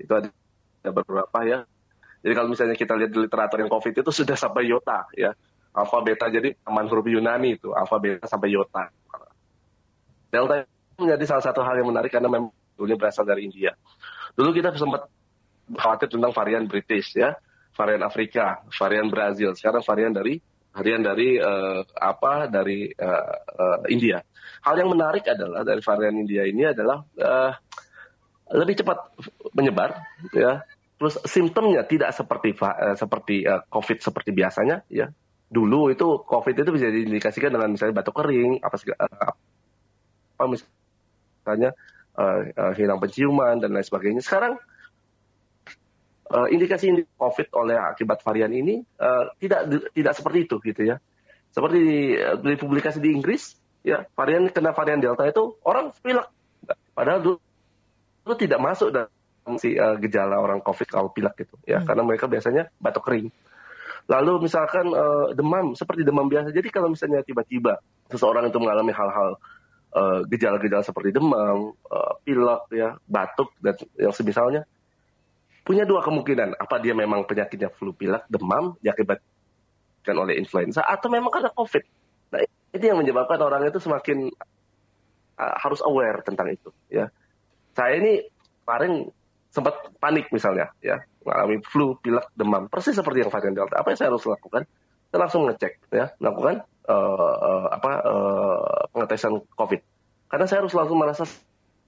itu 0.01 0.13
ada 0.17 0.33
ada 0.87 0.95
beberapa 0.95 1.39
ya. 1.43 1.67
Jadi 2.23 2.33
kalau 2.33 2.49
misalnya 2.55 2.79
kita 2.79 2.95
lihat 2.95 3.11
di 3.11 3.19
literatur 3.27 3.59
yang 3.59 3.71
COVID 3.71 4.07
itu 4.07 4.11
sudah 4.15 4.39
sampai 4.39 4.71
yota 4.71 5.11
ya. 5.19 5.35
Alfa 5.77 6.01
beta 6.01 6.31
jadi 6.33 6.57
aman 6.65 6.89
huruf 6.89 7.05
Yunani 7.05 7.61
itu, 7.61 7.75
alfa 7.75 8.01
beta 8.01 8.25
sampai 8.25 8.55
yota. 8.55 8.89
Delta 10.33 10.65
menjadi 10.97 11.25
salah 11.29 11.45
satu 11.45 11.61
hal 11.61 11.77
yang 11.77 11.93
menarik 11.93 12.09
karena 12.09 12.33
memang 12.33 12.49
dulunya 12.79 12.97
berasal 12.97 13.29
dari 13.29 13.45
India. 13.45 13.77
Dulu 14.33 14.57
kita 14.57 14.73
sempat 14.73 15.05
khawatir 15.69 16.09
tentang 16.09 16.33
varian 16.33 16.65
British 16.65 17.13
ya, 17.13 17.37
varian 17.77 18.01
Afrika, 18.09 18.65
varian 18.73 19.13
Brazil, 19.13 19.53
sekarang 19.53 19.85
varian 19.85 20.17
dari 20.17 20.41
varian 20.73 21.01
dari 21.05 21.37
uh, 21.37 21.85
apa 21.93 22.49
dari 22.49 22.89
uh, 22.89 23.37
uh, 23.37 23.81
India. 23.93 24.25
Hal 24.65 24.81
yang 24.81 24.93
menarik 24.93 25.29
adalah 25.29 25.61
dari 25.61 25.85
varian 25.85 26.17
India 26.17 26.43
ini 26.49 26.65
adalah 26.69 27.05
uh, 27.21 27.53
lebih 28.57 28.81
cepat 28.81 28.99
menyebar 29.53 30.01
ya 30.33 30.65
terus 30.97 31.21
simptomnya 31.29 31.85
tidak 31.85 32.17
seperti 32.17 32.57
uh, 32.57 32.97
seperti 32.97 33.45
uh, 33.45 33.65
covid 33.69 34.01
seperti 34.01 34.31
biasanya 34.33 34.85
ya. 34.89 35.13
Dulu 35.47 35.95
itu 35.95 36.27
covid 36.27 36.59
itu 36.59 36.71
bisa 36.75 36.91
diindikasikan 36.91 37.55
dengan 37.55 37.71
misalnya 37.71 38.03
batuk 38.03 38.19
kering 38.19 38.59
apa 38.65 38.77
apa 40.37 40.45
misalnya 40.51 41.71
uh, 42.19 42.41
uh, 42.51 42.73
hilang 42.75 42.99
penciuman 42.99 43.61
dan 43.63 43.71
lain 43.71 43.87
sebagainya. 43.87 44.25
Sekarang 44.25 44.59
uh, 46.33 46.47
indikasi 46.51 47.07
covid 47.15 47.49
oleh 47.55 47.79
akibat 47.79 48.25
varian 48.27 48.51
ini 48.51 48.83
uh, 48.99 49.31
tidak 49.39 49.93
tidak 49.95 50.13
seperti 50.17 50.39
itu 50.51 50.57
gitu 50.65 50.83
ya. 50.83 50.97
Seperti 51.55 51.79
di, 51.79 52.01
di 52.21 52.57
publikasi 52.59 52.99
di 53.01 53.15
Inggris 53.15 53.57
ya 53.87 54.03
varian 54.19 54.51
kena 54.51 54.75
varian 54.75 54.99
delta 54.99 55.23
itu 55.29 55.57
orang 55.63 55.95
pilek. 56.03 56.27
Padahal 56.97 57.21
dulu 57.23 57.39
itu 58.27 58.35
tidak 58.49 58.59
masuk 58.59 58.91
dalam 58.91 59.16
si 59.63 59.79
uh, 59.79 59.95
gejala 60.03 60.43
orang 60.43 60.59
COVID 60.59 60.89
kalau 60.91 61.09
pilek 61.15 61.47
gitu 61.47 61.55
ya 61.63 61.79
hmm. 61.79 61.87
karena 61.87 62.03
mereka 62.03 62.27
biasanya 62.27 62.67
batuk 62.83 63.07
kering. 63.07 63.31
Lalu 64.07 64.47
misalkan 64.47 64.91
uh, 64.91 65.35
demam 65.35 65.75
seperti 65.75 66.07
demam 66.07 66.27
biasa. 66.27 66.51
Jadi 66.55 66.71
kalau 66.71 66.91
misalnya 66.91 67.23
tiba-tiba 67.27 67.79
seseorang 68.11 68.51
itu 68.51 68.59
mengalami 68.63 68.95
hal-hal 68.95 69.39
uh, 69.95 70.21
gejala-gejala 70.31 70.83
seperti 70.87 71.11
demam, 71.11 71.75
uh, 71.91 72.15
pilek 72.23 72.63
ya, 72.71 72.99
batuk 73.07 73.51
dan 73.59 73.75
yang 73.99 74.15
semisalnya 74.15 74.63
punya 75.67 75.83
dua 75.83 76.03
kemungkinan. 76.07 76.55
Apa 76.59 76.79
dia 76.79 76.95
memang 76.95 77.27
penyakitnya 77.27 77.71
flu 77.75 77.91
pilek, 77.95 78.31
demam 78.31 78.79
diakibatkan 78.79 80.15
oleh 80.15 80.39
influenza 80.39 80.87
atau 80.87 81.11
memang 81.11 81.35
karena 81.35 81.51
COVID. 81.51 81.85
Nah, 82.31 82.47
ini 82.79 82.85
yang 82.87 82.99
menyebabkan 83.03 83.43
orang 83.43 83.67
itu 83.67 83.83
semakin 83.83 84.31
uh, 85.41 85.57
harus 85.61 85.81
aware 85.85 86.25
tentang 86.25 86.51
itu 86.51 86.73
ya 86.89 87.13
saya 87.77 88.01
ini 88.01 88.25
kemarin 88.65 89.13
sempat 89.57 89.89
panik 89.97 90.29
misalnya 90.29 90.69
ya 90.85 91.01
mengalami 91.25 91.65
flu, 91.65 91.97
pilek, 91.97 92.29
demam 92.37 92.69
persis 92.69 92.93
seperti 92.93 93.25
yang 93.25 93.33
varian 93.33 93.57
delta. 93.57 93.81
Apa 93.81 93.97
yang 93.97 93.99
saya 93.99 94.09
harus 94.13 94.29
lakukan? 94.29 94.69
Saya 95.09 95.19
langsung 95.25 95.49
ngecek 95.49 95.73
ya, 95.89 96.13
melakukan 96.21 96.69
uh, 96.85 97.37
uh, 97.41 97.67
apa 97.73 97.93
uh, 98.05 98.85
pengetesan 98.93 99.41
COVID. 99.57 99.81
Karena 100.29 100.45
saya 100.45 100.61
harus 100.61 100.77
langsung 100.77 101.01
merasa 101.01 101.25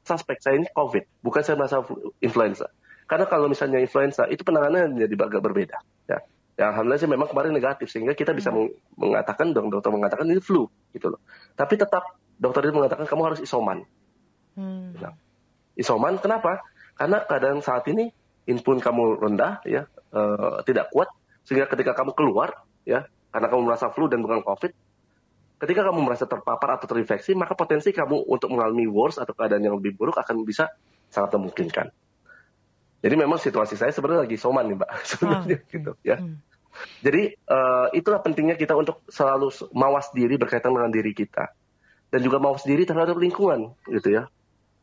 suspek 0.08 0.40
saya 0.40 0.56
ini 0.56 0.66
COVID, 0.72 1.20
bukan 1.20 1.42
saya 1.44 1.60
merasa 1.60 1.84
influenza. 2.25 2.72
Karena 3.04 3.28
kalau 3.28 3.52
misalnya 3.52 3.84
influenza 3.84 4.25
itu 4.32 4.40
penanganannya 4.40 4.96
menjadi 4.96 5.14
agak 5.28 5.42
berbeda. 5.44 5.76
Ya. 6.08 6.18
Ya, 6.58 6.75
alhamdulillah 6.75 6.98
sih 6.98 7.06
memang 7.06 7.30
kemarin 7.30 7.54
negatif 7.54 7.87
sehingga 7.87 8.18
kita 8.18 8.34
bisa 8.34 8.50
hmm. 8.50 8.98
mengatakan 8.98 9.54
dong 9.54 9.70
dokter 9.70 9.94
mengatakan 9.94 10.26
ini 10.26 10.42
flu 10.42 10.66
gitu 10.90 11.14
loh. 11.14 11.22
Tapi 11.54 11.78
tetap 11.78 12.18
dokter 12.34 12.66
itu 12.66 12.75
mengatakan 12.75 13.06
kamu 13.06 13.22
harus 13.30 13.38
isoman. 13.38 13.87
Hmm. 14.58 14.90
Nah, 14.98 15.14
isoman. 15.78 16.18
Kenapa? 16.18 16.58
Karena 16.99 17.23
keadaan 17.23 17.62
saat 17.62 17.87
ini 17.87 18.11
input 18.50 18.83
kamu 18.83 19.23
rendah, 19.23 19.62
ya, 19.62 19.87
e, 20.11 20.21
tidak 20.67 20.90
kuat, 20.90 21.07
sehingga 21.47 21.71
ketika 21.71 21.95
kamu 21.95 22.11
keluar, 22.19 22.67
ya, 22.83 23.07
karena 23.31 23.47
kamu 23.47 23.62
merasa 23.71 23.87
flu 23.95 24.11
dan 24.11 24.19
bukan 24.19 24.43
COVID, 24.43 24.73
ketika 25.62 25.81
kamu 25.87 26.02
merasa 26.02 26.26
terpapar 26.26 26.75
atau 26.75 26.90
terinfeksi, 26.90 27.38
maka 27.38 27.55
potensi 27.55 27.95
kamu 27.95 28.26
untuk 28.26 28.50
mengalami 28.50 28.90
worse 28.90 29.23
atau 29.23 29.31
keadaan 29.31 29.62
yang 29.62 29.78
lebih 29.78 29.95
buruk 29.95 30.19
akan 30.19 30.43
bisa 30.43 30.67
sangat 31.07 31.38
memungkinkan. 31.38 31.87
Jadi 32.99 33.14
memang 33.14 33.38
situasi 33.38 33.78
saya 33.78 33.95
sebenarnya 33.95 34.26
lagi 34.26 34.35
soman 34.35 34.67
nih, 34.67 34.76
Mbak, 34.83 34.90
sebenarnya 35.14 35.57
oh. 35.62 35.71
gitu, 35.71 35.93
ya. 36.02 36.17
Hmm. 36.19 36.43
Jadi 37.02 37.35
uh, 37.47 37.90
itulah 37.95 38.23
pentingnya 38.23 38.59
kita 38.59 38.75
untuk 38.75 39.02
selalu 39.11 39.50
mawas 39.75 40.11
diri 40.14 40.35
berkaitan 40.35 40.75
dengan 40.75 40.90
diri 40.90 41.14
kita. 41.14 41.55
dan 42.09 42.25
juga 42.25 42.40
mau 42.40 42.57
sendiri 42.57 42.88
terhadap 42.88 43.21
lingkungan 43.21 43.76
gitu 43.85 44.09
ya 44.09 44.33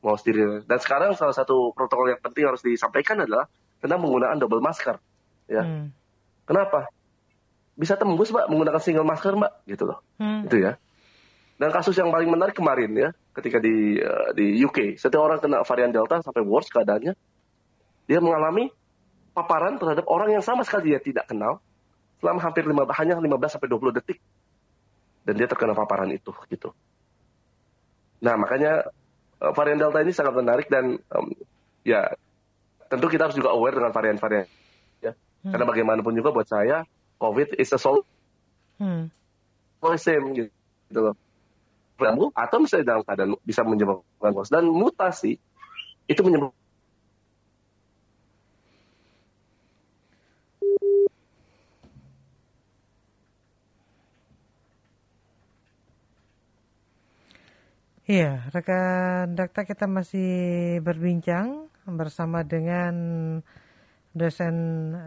mau 0.05 0.13
sendiri 0.21 0.61
dan 0.69 0.77
sekarang 0.77 1.17
salah 1.17 1.33
satu 1.33 1.73
protokol 1.73 2.13
yang 2.13 2.21
penting 2.21 2.45
harus 2.45 2.61
disampaikan 2.61 3.25
adalah 3.25 3.49
tentang 3.81 3.97
penggunaan 4.05 4.37
double 4.37 4.61
masker. 4.61 5.01
Ya. 5.49 5.65
Hmm. 5.65 5.89
kenapa? 6.45 6.89
Bisa 7.73 7.97
tembus 7.97 8.29
mbak 8.29 8.49
menggunakan 8.49 8.81
single 8.81 9.05
masker 9.05 9.33
mbak? 9.33 9.65
Gitu 9.65 9.83
loh. 9.89 10.05
Hmm. 10.21 10.45
itu 10.45 10.61
ya. 10.61 10.77
Dan 11.57 11.73
kasus 11.73 11.97
yang 11.97 12.13
paling 12.13 12.29
menarik 12.29 12.53
kemarin 12.53 12.91
ya 12.93 13.09
ketika 13.33 13.57
di 13.57 13.97
eh, 13.97 14.29
di 14.37 14.61
UK 14.61 15.01
setiap 15.01 15.25
orang 15.25 15.41
kena 15.41 15.65
varian 15.65 15.91
delta 15.91 16.21
sampai 16.21 16.45
worse 16.45 16.69
keadaannya 16.69 17.17
dia 18.05 18.19
mengalami 18.21 18.69
paparan 19.35 19.75
terhadap 19.81 20.05
orang 20.07 20.37
yang 20.37 20.43
sama 20.45 20.63
sekali 20.63 20.93
dia 20.93 21.01
tidak 21.01 21.27
kenal 21.27 21.59
selama 22.23 22.39
hampir 22.41 22.63
15, 22.63 22.89
hanya 22.95 23.13
15 23.19 23.59
sampai 23.59 23.67
20 23.67 23.97
detik. 24.01 24.19
Dan 25.25 25.41
dia 25.41 25.49
terkena 25.49 25.73
paparan 25.73 26.07
itu 26.13 26.31
gitu. 26.53 26.69
Nah 28.21 28.37
makanya 28.37 28.85
varian 29.39 29.79
delta 29.79 29.99
ini 30.01 30.11
sangat 30.15 30.33
menarik 30.35 30.67
dan 30.71 30.99
em, 30.99 31.25
ya 31.83 32.11
tentu 32.87 33.07
kita 33.09 33.29
harus 33.29 33.37
juga 33.37 33.51
aware 33.51 33.75
dengan 33.75 33.91
varian-varian 33.91 34.47
ya 35.03 35.13
karena 35.45 35.65
bagaimanapun 35.67 36.13
juga 36.15 36.31
buat 36.33 36.47
saya 36.47 36.87
covid 37.19 37.57
is 37.59 37.71
a 37.75 37.79
sol 37.79 38.03
Hmm. 38.75 39.07
same 39.95 40.25
gitu, 40.35 40.51
gitu 40.91 40.99
loh. 40.99 41.15
Kamu 41.95 42.35
atau 42.35 42.57
misalnya 42.59 42.85
dalam 42.91 43.03
keadaan 43.07 43.31
bisa 43.47 43.63
menyebabkan 43.63 44.35
kos 44.35 44.51
dan 44.51 44.67
mutasi 44.67 45.39
itu 46.11 46.21
menyebabkan 46.27 46.64
Iya, 58.05 58.53
rekan 58.53 59.33
Dakta 59.33 59.65
kita 59.65 59.89
masih 59.89 60.29
berbincang 60.85 61.73
bersama 61.89 62.45
dengan 62.45 62.93
dosen 64.13 64.53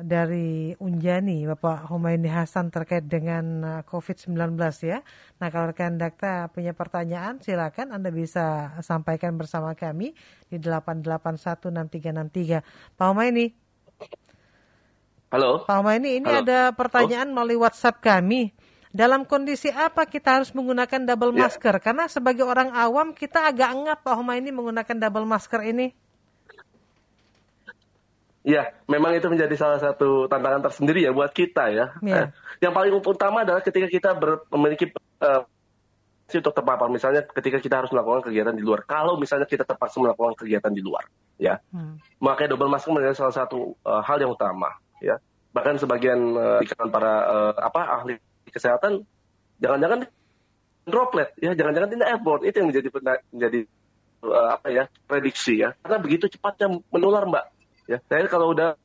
dari 0.03 0.75
Unjani, 0.83 1.47
Bapak 1.47 1.95
Humayni 1.95 2.27
Hasan 2.27 2.75
terkait 2.75 3.07
dengan 3.07 3.63
uh, 3.63 3.87
COVID-19 3.87 4.35
ya. 4.83 5.07
Nah, 5.39 5.47
kalau 5.47 5.71
rekan 5.71 5.95
Dakta 5.95 6.51
punya 6.51 6.75
pertanyaan, 6.75 7.39
silakan 7.39 7.95
Anda 7.95 8.11
bisa 8.11 8.75
sampaikan 8.83 9.39
bersama 9.39 9.79
kami 9.79 10.19
di 10.51 10.59
8816363. 10.59 12.99
Pak 12.99 13.07
Humayni, 13.07 13.55
halo 15.31 15.63
Pak 15.71 15.87
Humayni, 15.87 16.19
ini 16.19 16.27
Halo. 16.27 16.43
ada 16.43 16.75
pertanyaan 16.75 17.31
melalui 17.31 17.63
WhatsApp 17.63 18.03
kami. 18.03 18.51
Dalam 18.89 19.29
kondisi 19.29 19.69
apa 19.69 20.09
kita 20.09 20.41
harus 20.41 20.51
menggunakan 20.57 21.05
double 21.05 21.37
Ya. 21.37 21.47
masker? 21.47 21.77
Karena 21.79 22.09
sebagai 22.09 22.43
orang 22.43 22.73
awam 22.73 23.13
kita 23.13 23.45
agak 23.45 23.71
ngap 23.77 23.99
Pak 24.01 24.15
Humayni 24.17 24.49
menggunakan 24.49 24.97
double 24.97 25.29
masker 25.29 25.61
ini. 25.69 25.93
Iya, 28.49 28.73
memang 28.89 29.13
itu 29.13 29.29
menjadi 29.29 29.53
salah 29.61 29.77
satu 29.77 30.25
tantangan 30.25 30.65
tersendiri 30.65 31.05
ya 31.05 31.13
buat 31.13 31.29
kita 31.29 31.69
ya. 31.69 31.93
Eh, 32.01 32.27
yang 32.65 32.73
paling 32.73 32.97
utama 32.97 33.45
adalah 33.45 33.61
ketika 33.61 33.85
kita 33.85 34.17
ber- 34.17 34.49
memiliki 34.49 34.89
eh, 34.89 35.43
untuk 36.29 36.53
terpapar, 36.57 36.89
misalnya 36.89 37.29
ketika 37.29 37.61
kita 37.61 37.85
harus 37.85 37.93
melakukan 37.93 38.25
kegiatan 38.25 38.57
di 38.57 38.65
luar. 38.65 38.89
Kalau 38.89 39.21
misalnya 39.21 39.45
kita 39.45 39.69
terpaksa 39.69 40.01
melakukan 40.01 40.33
kegiatan 40.33 40.73
di 40.73 40.81
luar, 40.81 41.05
ya, 41.37 41.61
Hmm. 41.73 42.01
maka 42.21 42.49
double 42.49 42.73
masker 42.73 42.89
menjadi 42.89 43.21
salah 43.21 43.37
satu 43.37 43.77
eh, 43.85 44.01
hal 44.01 44.17
yang 44.17 44.33
utama, 44.33 44.73
ya. 45.05 45.21
Bahkan 45.53 45.81
sebagian 45.81 46.21
kalangan 46.65 46.89
para 46.89 47.13
eh, 47.29 47.53
apa 47.59 47.81
ahli 48.01 48.15
kesehatan, 48.51 49.05
jangan-jangan 49.63 50.09
droplet, 50.89 51.31
ya, 51.39 51.53
jangan-jangan 51.53 51.89
ini 51.93 52.05
airborne 52.05 52.45
itu 52.49 52.57
yang 52.59 52.69
menjadi 52.73 52.89
menjadi 53.33 53.61
eh, 54.25 54.49
apa 54.57 54.67
ya 54.73 54.85
prediksi 55.05 55.61
ya. 55.61 55.77
Karena 55.85 55.99
begitu 56.01 56.27
cepatnya 56.33 56.81
menular, 56.89 57.29
mbak. 57.29 57.45
Ya, 57.89 57.99
saya 58.09 58.29
kalau 58.29 58.53
udah 58.53 58.77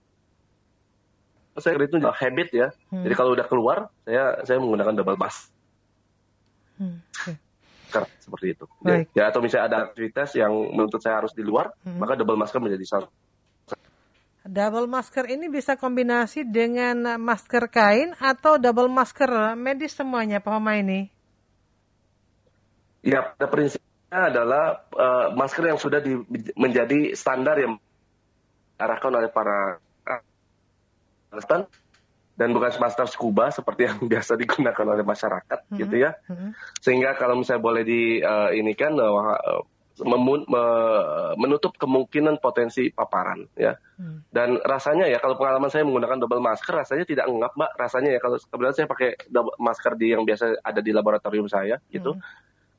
saya 1.60 1.78
itu 1.78 1.98
habit 2.02 2.50
ya. 2.52 2.68
Hmm. 2.90 3.04
Jadi 3.06 3.14
kalau 3.14 3.32
udah 3.38 3.46
keluar, 3.46 3.78
saya 4.04 4.42
saya 4.44 4.58
menggunakan 4.60 4.94
double 4.98 5.20
masker 5.20 5.52
Hmm. 6.74 7.06
seperti 8.18 8.58
itu. 8.58 8.66
Baik. 8.82 9.14
Ya, 9.14 9.30
atau 9.30 9.38
misalnya 9.38 9.66
ada 9.70 9.78
aktivitas 9.86 10.34
yang 10.34 10.50
menuntut 10.74 10.98
saya 10.98 11.22
harus 11.22 11.38
di 11.38 11.46
luar, 11.46 11.70
Hmm. 11.86 12.02
maka 12.02 12.18
double 12.18 12.34
masker 12.42 12.58
menjadi 12.58 12.86
salah 12.90 13.10
Double 14.44 14.92
masker 14.92 15.24
ini 15.32 15.48
bisa 15.48 15.80
kombinasi 15.80 16.44
dengan 16.44 17.16
masker 17.16 17.72
kain 17.72 18.12
atau 18.20 18.60
double 18.60 18.92
masker 18.92 19.56
medis 19.56 19.96
semuanya 19.96 20.44
Pak 20.44 20.52
Humayni. 20.60 21.08
Ya, 23.00 23.24
pada 23.24 23.48
prinsipnya 23.48 24.20
adalah 24.28 24.84
eh, 24.92 25.28
masker 25.32 25.64
yang 25.64 25.80
sudah 25.80 26.04
di- 26.04 26.28
menjadi 26.60 27.16
standar 27.16 27.56
yang 27.56 27.80
diarahkan 28.76 29.12
oleh 29.16 29.32
para 29.32 29.80
uh, 30.12 31.64
dan 32.34 32.50
bukan 32.52 32.72
masker 32.84 33.08
scuba 33.08 33.48
seperti 33.48 33.88
yang 33.88 34.04
biasa 34.12 34.36
digunakan 34.36 34.86
oleh 34.92 35.08
masyarakat 35.08 35.60
gitu 35.72 35.96
ya. 36.04 36.20
Hmm. 36.28 36.52
Sehingga 36.84 37.16
kalau 37.16 37.40
misalnya 37.40 37.64
boleh 37.64 37.84
di 37.88 38.20
eh, 38.20 38.50
ini 38.60 38.76
kan 38.76 38.92
me- 38.92 39.40
menutup 41.38 41.78
kemungkinan 41.78 42.42
potensi 42.42 42.90
paparan 42.90 43.46
ya. 43.54 43.78
Hmm. 44.00 44.26
Dan 44.34 44.58
rasanya 44.66 45.06
ya 45.06 45.22
kalau 45.22 45.38
pengalaman 45.38 45.70
saya 45.70 45.86
menggunakan 45.86 46.18
double 46.18 46.42
masker 46.42 46.74
rasanya 46.74 47.06
tidak 47.06 47.30
ngap 47.30 47.54
mbak 47.54 47.72
rasanya 47.78 48.18
ya 48.18 48.20
kalau 48.24 48.42
kebetulan 48.42 48.74
saya 48.74 48.88
pakai 48.90 49.10
double 49.30 49.54
masker 49.62 49.94
di 49.94 50.18
yang 50.18 50.26
biasa 50.26 50.66
ada 50.66 50.82
di 50.82 50.90
laboratorium 50.90 51.46
saya 51.46 51.78
gitu. 51.94 52.18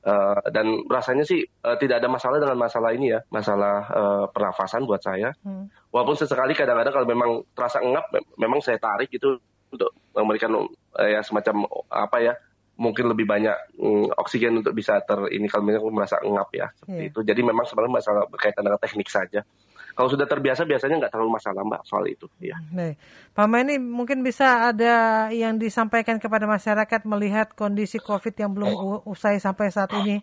Eh, 0.04 0.38
dan 0.52 0.84
rasanya 0.84 1.24
sih 1.24 1.40
eh, 1.40 1.76
tidak 1.80 2.04
ada 2.04 2.12
masalah 2.12 2.36
dengan 2.36 2.60
masalah 2.60 2.92
ini 2.92 3.16
ya, 3.16 3.24
masalah 3.32 3.76
eh, 3.88 4.24
pernafasan 4.36 4.84
buat 4.84 5.00
saya. 5.00 5.32
Hmm. 5.40 5.72
Walaupun 5.88 6.20
sesekali 6.20 6.52
kadang-kadang 6.52 6.92
kalau 6.92 7.08
memang 7.08 7.30
terasa 7.56 7.80
engap, 7.80 8.12
mem- 8.12 8.28
memang 8.36 8.60
saya 8.60 8.76
tarik 8.76 9.08
itu 9.08 9.40
untuk 9.72 9.96
memberikan 10.12 10.68
eh, 11.00 11.16
ya 11.16 11.24
semacam 11.24 11.64
apa 11.88 12.20
ya, 12.20 12.36
mungkin 12.74 13.06
lebih 13.06 13.22
banyak 13.22 13.78
mm, 13.78 14.18
oksigen 14.18 14.58
untuk 14.58 14.74
bisa 14.74 14.98
ter 15.06 15.30
ini 15.30 15.46
kalau 15.46 15.62
memang 15.62 15.94
merasa 15.94 16.18
engap 16.22 16.50
ya 16.50 16.70
seperti 16.74 17.06
Iya. 17.06 17.10
itu. 17.14 17.20
Jadi 17.22 17.40
memang 17.46 17.64
sebenarnya 17.64 17.94
masalah 18.02 18.22
berkaitan 18.26 18.66
dengan 18.66 18.80
teknik 18.82 19.06
saja. 19.06 19.46
Kalau 19.94 20.10
sudah 20.10 20.26
terbiasa 20.26 20.66
biasanya 20.66 21.06
nggak 21.06 21.12
terlalu 21.14 21.38
masalah 21.38 21.62
mbak 21.62 21.86
soal 21.86 22.02
itu. 22.10 22.26
Ya. 22.42 22.58
Baik. 22.74 22.98
Pak 23.30 23.46
Humayni 23.46 23.78
mungkin 23.78 24.26
bisa 24.26 24.74
ada 24.74 25.30
yang 25.30 25.54
disampaikan 25.54 26.18
kepada 26.18 26.50
masyarakat 26.50 27.00
melihat 27.06 27.54
kondisi 27.54 28.02
COVID 28.02 28.34
yang 28.34 28.50
belum 28.50 28.74
usai 29.06 29.38
sampai 29.38 29.70
saat 29.70 29.94
ini. 29.94 30.18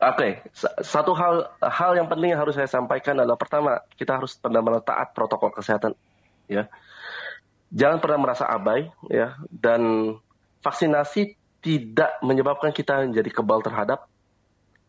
Oke, 0.00 0.40
sa- 0.56 0.72
satu 0.80 1.12
hal 1.12 1.52
hal 1.60 1.92
yang 1.92 2.08
penting 2.08 2.32
yang 2.32 2.40
harus 2.40 2.56
saya 2.56 2.64
sampaikan 2.64 3.20
adalah 3.20 3.36
pertama 3.36 3.84
kita 4.00 4.16
harus 4.16 4.32
benar-benar 4.40 4.80
taat 4.80 5.12
protokol 5.12 5.52
kesehatan, 5.52 5.92
ya. 6.48 6.64
Jangan 7.68 8.00
pernah 8.00 8.18
merasa 8.24 8.48
abai, 8.48 8.88
ya. 9.12 9.36
Dan 9.52 10.16
vaksinasi 10.60 11.36
tidak 11.60 12.20
menyebabkan 12.24 12.72
kita 12.72 13.04
menjadi 13.04 13.30
kebal 13.32 13.60
terhadap 13.60 14.08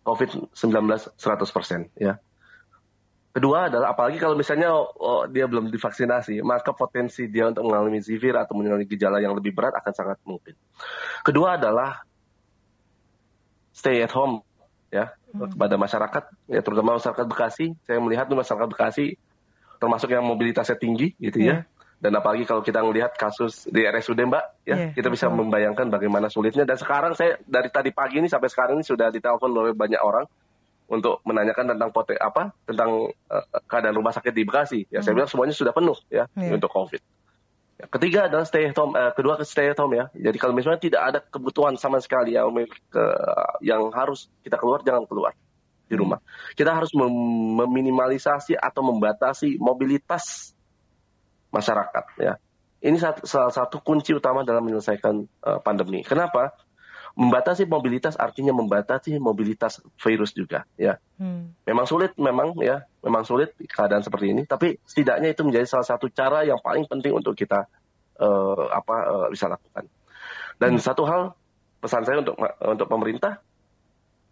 COVID-19 0.08 0.56
100%, 1.16 1.92
ya. 2.00 2.18
Kedua 3.32 3.72
adalah 3.72 3.96
apalagi 3.96 4.20
kalau 4.20 4.36
misalnya 4.36 4.76
oh, 4.76 5.24
dia 5.32 5.48
belum 5.48 5.72
divaksinasi, 5.72 6.44
maka 6.44 6.76
potensi 6.76 7.32
dia 7.32 7.48
untuk 7.48 7.64
mengalami 7.64 8.04
zivir 8.04 8.36
atau 8.36 8.60
mengalami 8.60 8.84
gejala 8.84 9.24
yang 9.24 9.32
lebih 9.32 9.56
berat 9.56 9.72
akan 9.72 9.94
sangat 9.96 10.20
mungkin. 10.28 10.52
Kedua 11.24 11.56
adalah 11.56 12.04
stay 13.72 14.04
at 14.04 14.12
home 14.12 14.44
ya 14.92 15.16
kepada 15.32 15.80
masyarakat 15.80 16.24
ya 16.52 16.60
terutama 16.60 17.00
masyarakat 17.00 17.26
Bekasi 17.26 17.72
saya 17.88 18.04
melihat 18.04 18.28
masyarakat 18.28 18.68
Bekasi 18.68 19.16
termasuk 19.80 20.12
yang 20.12 20.28
mobilitasnya 20.28 20.76
tinggi 20.76 21.16
gitu 21.16 21.40
ya 21.40 21.64
dan 22.02 22.12
apalagi 22.12 22.44
kalau 22.44 22.60
kita 22.60 22.82
melihat 22.82 23.14
kasus 23.14 23.70
di 23.70 23.86
RSUD 23.86 24.18
Mbak 24.18 24.46
ya 24.66 24.76
Iya, 24.76 24.86
kita 24.92 25.08
bisa 25.08 25.30
betul. 25.30 25.46
membayangkan 25.46 25.86
bagaimana 25.88 26.28
sulitnya 26.28 26.66
dan 26.66 26.76
sekarang 26.76 27.14
saya 27.14 27.38
dari 27.46 27.70
tadi 27.70 27.94
pagi 27.94 28.18
ini 28.18 28.26
sampai 28.26 28.50
sekarang 28.50 28.76
ini 28.76 28.84
sudah 28.84 29.08
ditelepon 29.08 29.48
oleh 29.48 29.72
banyak 29.72 30.02
orang 30.02 30.26
untuk 30.88 31.22
menanyakan 31.24 31.72
tentang 31.72 31.90
pote 31.90 32.18
apa 32.18 32.52
tentang 32.66 32.90
eh, 33.08 33.46
keadaan 33.64 33.94
rumah 33.94 34.12
sakit 34.12 34.34
di 34.34 34.44
Bekasi 34.44 34.90
ya 34.90 35.00
saya 35.00 35.14
bilang 35.14 35.30
semuanya 35.30 35.54
sudah 35.54 35.72
penuh 35.72 35.96
ya 36.10 36.26
Iya. 36.34 36.58
untuk 36.58 36.68
COVID 36.70 37.02
Ya, 37.78 37.90
Ketiga 37.90 38.30
adalah 38.30 38.46
stay 38.46 38.70
at 38.70 38.78
home. 38.78 38.94
eh, 38.94 39.10
kedua 39.10 39.34
ke 39.34 39.46
stay 39.48 39.66
at 39.66 39.80
home 39.82 39.98
ya. 39.98 40.06
Jadi 40.14 40.38
kalau 40.38 40.54
misalnya 40.54 40.78
tidak 40.78 41.02
ada 41.02 41.18
kebutuhan 41.18 41.74
sama 41.82 41.98
sekali 41.98 42.38
yang 42.38 42.54
memiliki 42.54 42.78
ke- 42.86 43.18
yang 43.66 43.90
harus 43.90 44.30
kita 44.46 44.54
keluar, 44.62 44.86
jangan 44.86 45.10
keluar 45.10 45.34
di 45.90 45.98
rumah. 45.98 46.22
Kita 46.54 46.78
harus 46.78 46.94
mem- 46.94 47.10
meminimalisasi 47.58 48.54
atau 48.54 48.86
membatasi 48.86 49.58
mobilitas 49.58 50.54
masyarakat 51.52 52.06
ya. 52.18 52.34
Ini 52.82 52.98
salah 52.98 53.54
satu 53.54 53.78
kunci 53.78 54.18
utama 54.18 54.42
dalam 54.42 54.66
menyelesaikan 54.66 55.16
eh, 55.22 55.60
pandemi. 55.62 56.02
Kenapa? 56.02 56.58
Membatasi 57.14 57.68
mobilitas 57.68 58.16
artinya 58.16 58.56
membatasi 58.56 59.20
mobilitas 59.20 59.84
virus 60.00 60.32
juga 60.34 60.66
ya. 60.80 60.98
Hmm. 61.20 61.54
Memang 61.68 61.86
sulit, 61.86 62.16
memang 62.18 62.58
ya, 62.64 62.88
memang 63.04 63.28
sulit 63.28 63.54
keadaan 63.70 64.02
seperti 64.02 64.34
ini. 64.34 64.48
Tapi 64.50 64.82
setidaknya 64.88 65.36
itu 65.36 65.46
menjadi 65.46 65.68
salah 65.68 65.86
satu 65.86 66.10
cara 66.10 66.42
yang 66.48 66.58
paling 66.64 66.88
penting 66.90 67.14
untuk 67.14 67.38
kita 67.38 67.68
eh, 68.18 68.66
apa 68.74 68.96
eh, 69.06 69.28
bisa 69.36 69.52
lakukan. 69.52 69.86
Dan 70.58 70.80
satu 70.82 71.04
hal 71.06 71.22
pesan 71.84 72.06
saya 72.08 72.22
untuk 72.24 72.38
untuk 72.66 72.88
pemerintah, 72.90 73.42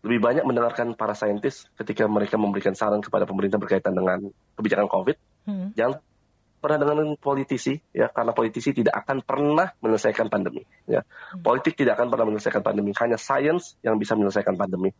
lebih 0.02 0.24
banyak 0.24 0.46
mendengarkan 0.48 0.96
para 0.96 1.14
saintis 1.14 1.68
ketika 1.76 2.08
mereka 2.08 2.40
memberikan 2.40 2.72
saran 2.72 3.04
kepada 3.04 3.28
pemerintah 3.28 3.60
berkaitan 3.60 3.92
dengan 3.92 4.32
kebijakan 4.56 4.88
COVID. 4.88 5.18
Hmm. 5.46 5.70
Jangan 5.76 6.00
pernah 6.60 6.84
dengan 6.84 7.16
politisi 7.16 7.80
ya 7.96 8.12
karena 8.12 8.36
politisi 8.36 8.76
tidak 8.76 9.02
akan 9.04 9.24
pernah 9.24 9.72
menyelesaikan 9.80 10.28
pandemi 10.28 10.62
ya 10.86 11.02
hmm. 11.02 11.42
politik 11.42 11.80
tidak 11.80 11.98
akan 11.98 12.12
pernah 12.12 12.26
menyelesaikan 12.30 12.62
pandemi 12.62 12.92
hanya 13.00 13.18
sains 13.18 13.80
yang 13.82 13.96
bisa 13.96 14.14
menyelesaikan 14.20 14.60
pandemi 14.60 14.92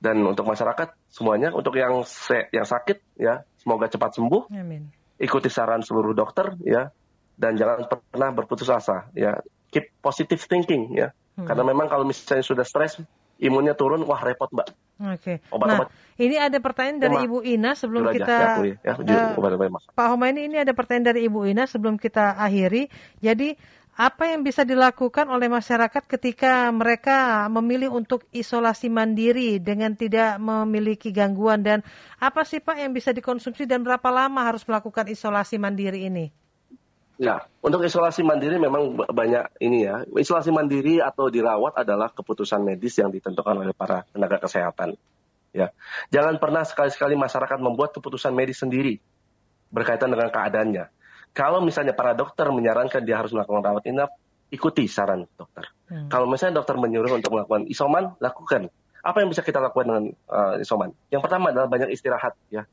dan 0.00 0.20
untuk 0.24 0.44
masyarakat 0.44 0.92
semuanya 1.12 1.52
untuk 1.52 1.76
yang 1.76 2.04
yang 2.52 2.66
sakit 2.68 3.00
ya 3.16 3.44
semoga 3.60 3.88
cepat 3.88 4.16
sembuh 4.16 4.52
Amin. 4.52 4.88
ikuti 5.20 5.48
saran 5.48 5.80
seluruh 5.80 6.12
dokter 6.12 6.56
ya 6.64 6.92
dan 7.40 7.56
jangan 7.56 7.88
pernah 7.88 8.30
berputus 8.36 8.68
asa 8.68 9.08
ya 9.16 9.40
keep 9.72 9.88
positive 10.04 10.40
thinking 10.44 10.92
ya 10.96 11.12
hmm. 11.40 11.48
karena 11.48 11.64
memang 11.64 11.88
kalau 11.88 12.04
misalnya 12.04 12.44
sudah 12.44 12.64
stres 12.68 13.00
imunnya 13.40 13.72
turun 13.72 14.04
wah 14.04 14.20
repot 14.20 14.52
mbak 14.52 14.68
Oke. 15.00 15.40
Okay. 15.40 15.56
Nah, 15.56 15.88
ini 16.20 16.36
ada 16.36 16.60
pertanyaan 16.60 17.00
dari 17.00 17.16
Ibu 17.24 17.40
Ina 17.40 17.72
sebelum 17.72 18.12
kita 18.12 18.60
ya, 18.84 18.94
ya, 19.00 19.32
uh, 19.32 19.72
Pak 19.96 20.06
Homaini 20.12 20.44
ini 20.44 20.60
ada 20.60 20.76
pertanyaan 20.76 21.16
dari 21.16 21.24
Ibu 21.24 21.48
Ina 21.48 21.64
sebelum 21.64 21.96
kita 21.96 22.36
akhiri. 22.36 22.92
Jadi 23.24 23.56
apa 23.96 24.28
yang 24.28 24.44
bisa 24.44 24.60
dilakukan 24.64 25.28
oleh 25.32 25.48
masyarakat 25.48 26.04
ketika 26.04 26.68
mereka 26.68 27.48
memilih 27.48 27.96
untuk 27.96 28.28
isolasi 28.32 28.92
mandiri 28.92 29.56
dengan 29.56 29.96
tidak 29.96 30.36
memiliki 30.36 31.12
gangguan 31.12 31.64
dan 31.64 31.80
apa 32.20 32.44
sih 32.44 32.60
Pak 32.60 32.80
yang 32.80 32.92
bisa 32.92 33.16
dikonsumsi 33.16 33.64
dan 33.64 33.80
berapa 33.80 34.08
lama 34.12 34.44
harus 34.44 34.64
melakukan 34.68 35.08
isolasi 35.08 35.56
mandiri 35.56 36.08
ini? 36.12 36.28
Ya, 37.20 37.44
untuk 37.60 37.84
isolasi 37.84 38.24
mandiri 38.24 38.56
memang 38.56 38.96
banyak 38.96 39.60
ini 39.60 39.84
ya. 39.84 40.08
Isolasi 40.08 40.48
mandiri 40.56 41.04
atau 41.04 41.28
dirawat 41.28 41.76
adalah 41.76 42.08
keputusan 42.08 42.64
medis 42.64 42.96
yang 42.96 43.12
ditentukan 43.12 43.60
oleh 43.60 43.76
para 43.76 44.08
tenaga 44.08 44.40
kesehatan. 44.40 44.96
Ya, 45.52 45.68
jangan 46.08 46.40
pernah 46.40 46.64
sekali-sekali 46.64 47.20
masyarakat 47.20 47.60
membuat 47.60 47.92
keputusan 47.92 48.32
medis 48.32 48.64
sendiri 48.64 49.04
berkaitan 49.68 50.08
dengan 50.08 50.32
keadaannya. 50.32 50.88
Kalau 51.36 51.60
misalnya 51.60 51.92
para 51.92 52.16
dokter 52.16 52.48
menyarankan 52.48 53.04
dia 53.04 53.20
harus 53.20 53.36
melakukan 53.36 53.68
rawat 53.68 53.84
inap, 53.84 54.16
ikuti 54.48 54.88
saran 54.88 55.28
dokter. 55.36 55.68
Hmm. 55.92 56.08
Kalau 56.08 56.24
misalnya 56.24 56.64
dokter 56.64 56.80
menyuruh 56.80 57.20
untuk 57.20 57.36
melakukan 57.36 57.68
isoman, 57.68 58.16
lakukan. 58.16 58.72
Apa 59.04 59.20
yang 59.20 59.28
bisa 59.28 59.44
kita 59.44 59.60
lakukan 59.60 59.86
dengan 59.92 60.04
uh, 60.32 60.56
isoman? 60.56 60.96
Yang 61.12 61.20
pertama 61.28 61.52
adalah 61.52 61.68
banyak 61.68 61.92
istirahat 61.92 62.32
ya 62.48 62.64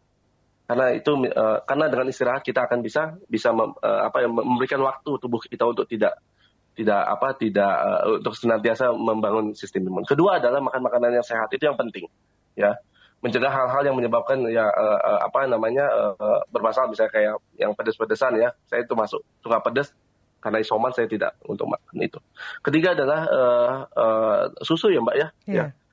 karena 0.68 0.86
itu 0.92 1.12
uh, 1.32 1.64
karena 1.64 1.88
dengan 1.88 2.12
istirahat 2.12 2.44
kita 2.44 2.68
akan 2.68 2.84
bisa 2.84 3.16
bisa 3.32 3.56
mem, 3.56 3.72
uh, 3.80 4.02
apa 4.12 4.20
ya 4.20 4.28
memberikan 4.28 4.84
waktu 4.84 5.16
tubuh 5.16 5.40
kita 5.40 5.64
untuk 5.64 5.88
tidak 5.88 6.20
tidak 6.76 7.02
apa 7.08 7.40
tidak 7.40 7.72
uh, 7.72 8.20
untuk 8.20 8.36
senantiasa 8.36 8.92
membangun 8.92 9.56
sistem 9.56 9.88
imun. 9.88 10.04
Kedua 10.04 10.44
adalah 10.44 10.60
makan 10.60 10.84
makanan 10.84 11.16
yang 11.16 11.26
sehat 11.26 11.48
itu 11.56 11.64
yang 11.64 11.80
penting 11.80 12.12
ya 12.60 12.76
mencegah 13.24 13.50
hal-hal 13.50 13.82
yang 13.82 13.96
menyebabkan 13.98 14.44
ya 14.52 14.68
uh, 14.68 15.00
uh, 15.00 15.20
apa 15.26 15.50
namanya 15.50 15.88
uh, 16.20 16.44
bermasalah 16.54 16.92
misalnya 16.92 17.16
kayak 17.16 17.34
yang 17.58 17.72
pedes-pedesan 17.74 18.38
ya 18.38 18.54
saya 18.70 18.86
itu 18.86 18.94
masuk 18.94 19.24
suka 19.42 19.58
pedes 19.64 19.96
karena 20.38 20.62
isoman 20.62 20.94
saya 20.94 21.10
tidak 21.10 21.34
untuk 21.50 21.66
makan 21.66 21.98
itu. 21.98 22.20
Ketiga 22.62 22.94
adalah 22.94 23.20
uh, 23.26 23.76
uh, 23.98 24.42
susu 24.62 24.94
ya 24.94 25.02
mbak 25.02 25.16
ya. 25.18 25.28
Yeah. 25.50 25.72
ya 25.74 25.87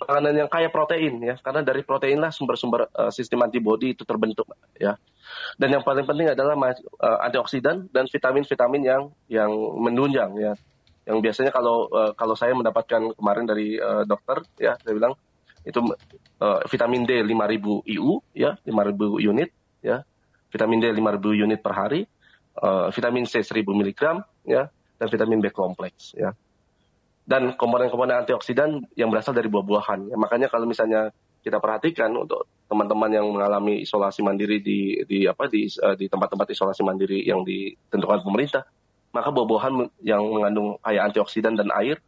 makanan 0.00 0.34
yang 0.44 0.48
kaya 0.50 0.68
protein 0.68 1.18
ya. 1.22 1.34
Karena 1.40 1.64
dari 1.64 1.82
protein 1.82 2.20
lah 2.20 2.30
sumber-sumber 2.30 2.88
uh, 2.92 3.12
sistem 3.12 3.44
antibodi 3.44 3.96
itu 3.96 4.04
terbentuk 4.04 4.48
ya. 4.76 4.96
Dan 5.58 5.78
yang 5.78 5.82
paling 5.82 6.06
penting 6.06 6.32
adalah 6.32 6.54
uh, 6.56 7.18
antioksidan 7.26 7.90
dan 7.90 8.06
vitamin-vitamin 8.06 8.82
yang 8.84 9.02
yang 9.26 9.50
menunjang 9.80 10.32
ya. 10.38 10.52
Yang 11.06 11.18
biasanya 11.22 11.50
kalau 11.54 11.90
uh, 11.90 12.12
kalau 12.14 12.34
saya 12.34 12.52
mendapatkan 12.52 13.14
kemarin 13.14 13.44
dari 13.46 13.78
uh, 13.78 14.02
dokter 14.04 14.42
ya 14.58 14.74
saya 14.82 14.94
bilang 14.94 15.14
itu 15.66 15.82
uh, 16.38 16.62
vitamin 16.70 17.02
D 17.02 17.26
5000 17.26 17.90
IU 17.90 18.22
ya 18.36 18.54
5000 18.62 19.30
unit 19.30 19.50
ya. 19.82 20.02
Vitamin 20.50 20.78
D 20.78 20.94
5000 20.94 21.44
unit 21.44 21.58
per 21.58 21.74
hari 21.74 22.06
uh, 22.62 22.88
vitamin 22.92 23.24
C 23.28 23.42
1000 23.42 23.66
mg 23.66 24.02
ya 24.46 24.70
dan 24.96 25.06
vitamin 25.12 25.42
B 25.44 25.52
kompleks 25.52 26.16
ya 26.16 26.32
dan 27.26 27.58
komponen-komponen 27.58 28.22
antioksidan 28.22 28.86
yang 28.94 29.10
berasal 29.10 29.34
dari 29.34 29.50
buah-buahan. 29.50 30.14
Ya, 30.14 30.16
makanya 30.16 30.46
kalau 30.46 30.64
misalnya 30.64 31.10
kita 31.42 31.58
perhatikan 31.58 32.14
untuk 32.14 32.46
teman-teman 32.70 33.10
yang 33.10 33.26
mengalami 33.26 33.82
isolasi 33.82 34.22
mandiri 34.22 34.62
di 34.62 35.02
di 35.06 35.26
apa 35.26 35.50
di 35.50 35.66
uh, 35.82 35.98
di 35.98 36.06
tempat-tempat 36.06 36.46
isolasi 36.54 36.86
mandiri 36.86 37.26
yang 37.26 37.42
ditentukan 37.42 38.22
pemerintah, 38.22 38.62
maka 39.10 39.34
buah-buahan 39.34 40.06
yang 40.06 40.22
mengandung 40.22 40.78
kaya 40.78 41.02
antioksidan 41.06 41.58
dan 41.58 41.70
air 41.74 41.98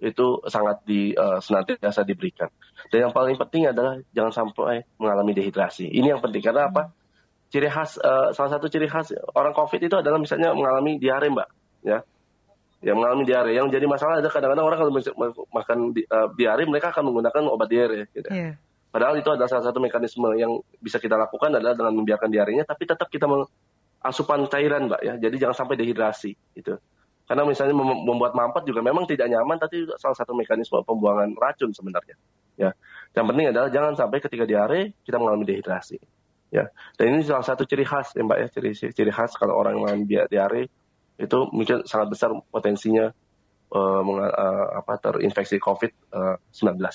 itu 0.00 0.40
sangat 0.48 0.80
di 0.84 1.12
uh, 1.12 1.40
senantiasa 1.40 2.04
diberikan. 2.04 2.48
Dan 2.88 3.08
yang 3.08 3.12
paling 3.12 3.36
penting 3.36 3.68
adalah 3.68 4.00
jangan 4.16 4.32
sampai 4.32 4.84
mengalami 4.96 5.36
dehidrasi. 5.36 5.88
Ini 5.88 6.16
yang 6.16 6.20
penting 6.24 6.40
karena 6.40 6.72
apa? 6.72 6.92
Ciri 7.52 7.68
khas 7.68 8.00
uh, 8.00 8.32
salah 8.32 8.56
satu 8.56 8.70
ciri 8.72 8.88
khas 8.88 9.12
orang 9.36 9.52
COVID 9.52 9.80
itu 9.82 9.96
adalah 10.00 10.16
misalnya 10.16 10.56
mengalami 10.56 10.96
diare, 10.96 11.28
Mbak, 11.28 11.48
ya 11.84 12.00
yang 12.80 12.96
mengalami 12.96 13.24
diare. 13.28 13.52
Yang 13.52 13.76
jadi 13.76 13.86
masalah 13.86 14.14
adalah 14.20 14.32
kadang-kadang 14.32 14.66
orang 14.66 14.78
kalau 14.80 14.92
makan 15.52 15.78
di, 15.92 16.02
uh, 16.08 16.28
diare 16.32 16.64
mereka 16.64 16.92
akan 16.92 17.12
menggunakan 17.12 17.42
obat 17.52 17.68
diare. 17.68 18.08
Gitu. 18.12 18.28
Yeah. 18.32 18.56
Padahal 18.90 19.22
itu 19.22 19.30
adalah 19.30 19.46
salah 19.46 19.70
satu 19.70 19.78
mekanisme 19.78 20.26
yang 20.34 20.58
bisa 20.82 20.98
kita 20.98 21.14
lakukan 21.14 21.54
adalah 21.54 21.78
dengan 21.78 21.94
membiarkan 21.94 22.26
diarenya, 22.26 22.66
tapi 22.66 22.90
tetap 22.90 23.06
kita 23.06 23.30
asupan 24.02 24.50
cairan, 24.50 24.90
mbak 24.90 25.00
ya. 25.06 25.14
Jadi 25.14 25.36
jangan 25.38 25.56
sampai 25.62 25.78
dehidrasi, 25.78 26.34
gitu. 26.58 26.74
Karena 27.30 27.46
misalnya 27.46 27.78
membuat 27.78 28.34
mampet 28.34 28.66
juga 28.66 28.82
memang 28.82 29.06
tidak 29.06 29.30
nyaman, 29.30 29.62
tapi 29.62 29.86
salah 29.94 30.18
satu 30.18 30.34
mekanisme 30.34 30.82
pembuangan 30.82 31.30
racun 31.38 31.70
sebenarnya. 31.70 32.18
Ya, 32.58 32.74
yang 33.14 33.30
penting 33.30 33.54
adalah 33.54 33.70
jangan 33.70 33.94
sampai 33.94 34.18
ketika 34.18 34.42
diare 34.42 34.98
kita 35.06 35.22
mengalami 35.22 35.46
dehidrasi. 35.46 36.02
Ya, 36.50 36.66
dan 36.98 37.14
ini 37.14 37.22
salah 37.22 37.46
satu 37.46 37.62
ciri 37.62 37.86
khas 37.86 38.10
ya 38.18 38.26
mbak 38.26 38.38
ya, 38.42 38.46
ciri 38.50 38.74
ciri 38.74 39.12
khas 39.14 39.38
kalau 39.38 39.54
orang 39.54 39.78
mengalami 39.78 40.26
diare 40.26 40.66
itu 41.20 41.38
mungkin 41.52 41.84
sangat 41.84 42.08
besar 42.16 42.32
potensinya 42.48 43.12
uh, 43.70 44.02
uh, 44.02 44.66
apa 44.80 44.96
terinfeksi 44.98 45.60
COVID-19. 45.60 46.66
Uh, 46.80 46.90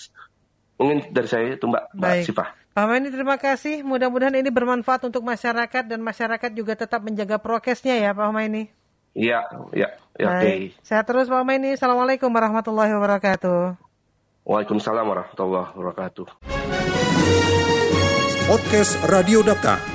mungkin 0.82 0.98
dari 1.14 1.28
saya 1.30 1.56
itu 1.56 1.66
Mbak, 1.70 1.84
Mbak 1.96 2.14
Sifah. 2.26 2.50
Pak 2.76 2.86
Mani 2.92 3.08
terima 3.08 3.40
kasih. 3.40 3.88
Mudah-mudahan 3.88 4.36
ini 4.36 4.52
bermanfaat 4.52 5.08
untuk 5.08 5.24
masyarakat 5.24 5.84
dan 5.88 6.04
masyarakat 6.04 6.52
juga 6.52 6.76
tetap 6.76 7.00
menjaga 7.00 7.40
prokesnya 7.40 7.96
ya 7.96 8.12
Pak 8.12 8.36
Mani. 8.36 8.68
Iya, 9.16 9.48
iya, 9.72 9.96
ya, 10.20 10.28
oke. 10.28 10.40
Okay. 10.44 10.58
Sehat 10.84 11.08
terus 11.08 11.32
Pak 11.32 11.40
Mani. 11.48 11.80
Assalamualaikum 11.80 12.28
warahmatullahi 12.28 12.92
wabarakatuh. 12.92 13.80
Waalaikumsalam 14.44 15.08
warahmatullahi 15.08 15.72
wabarakatuh. 15.72 16.28
Podcast 18.52 19.00
Radio 19.08 19.40
Data. 19.40 19.95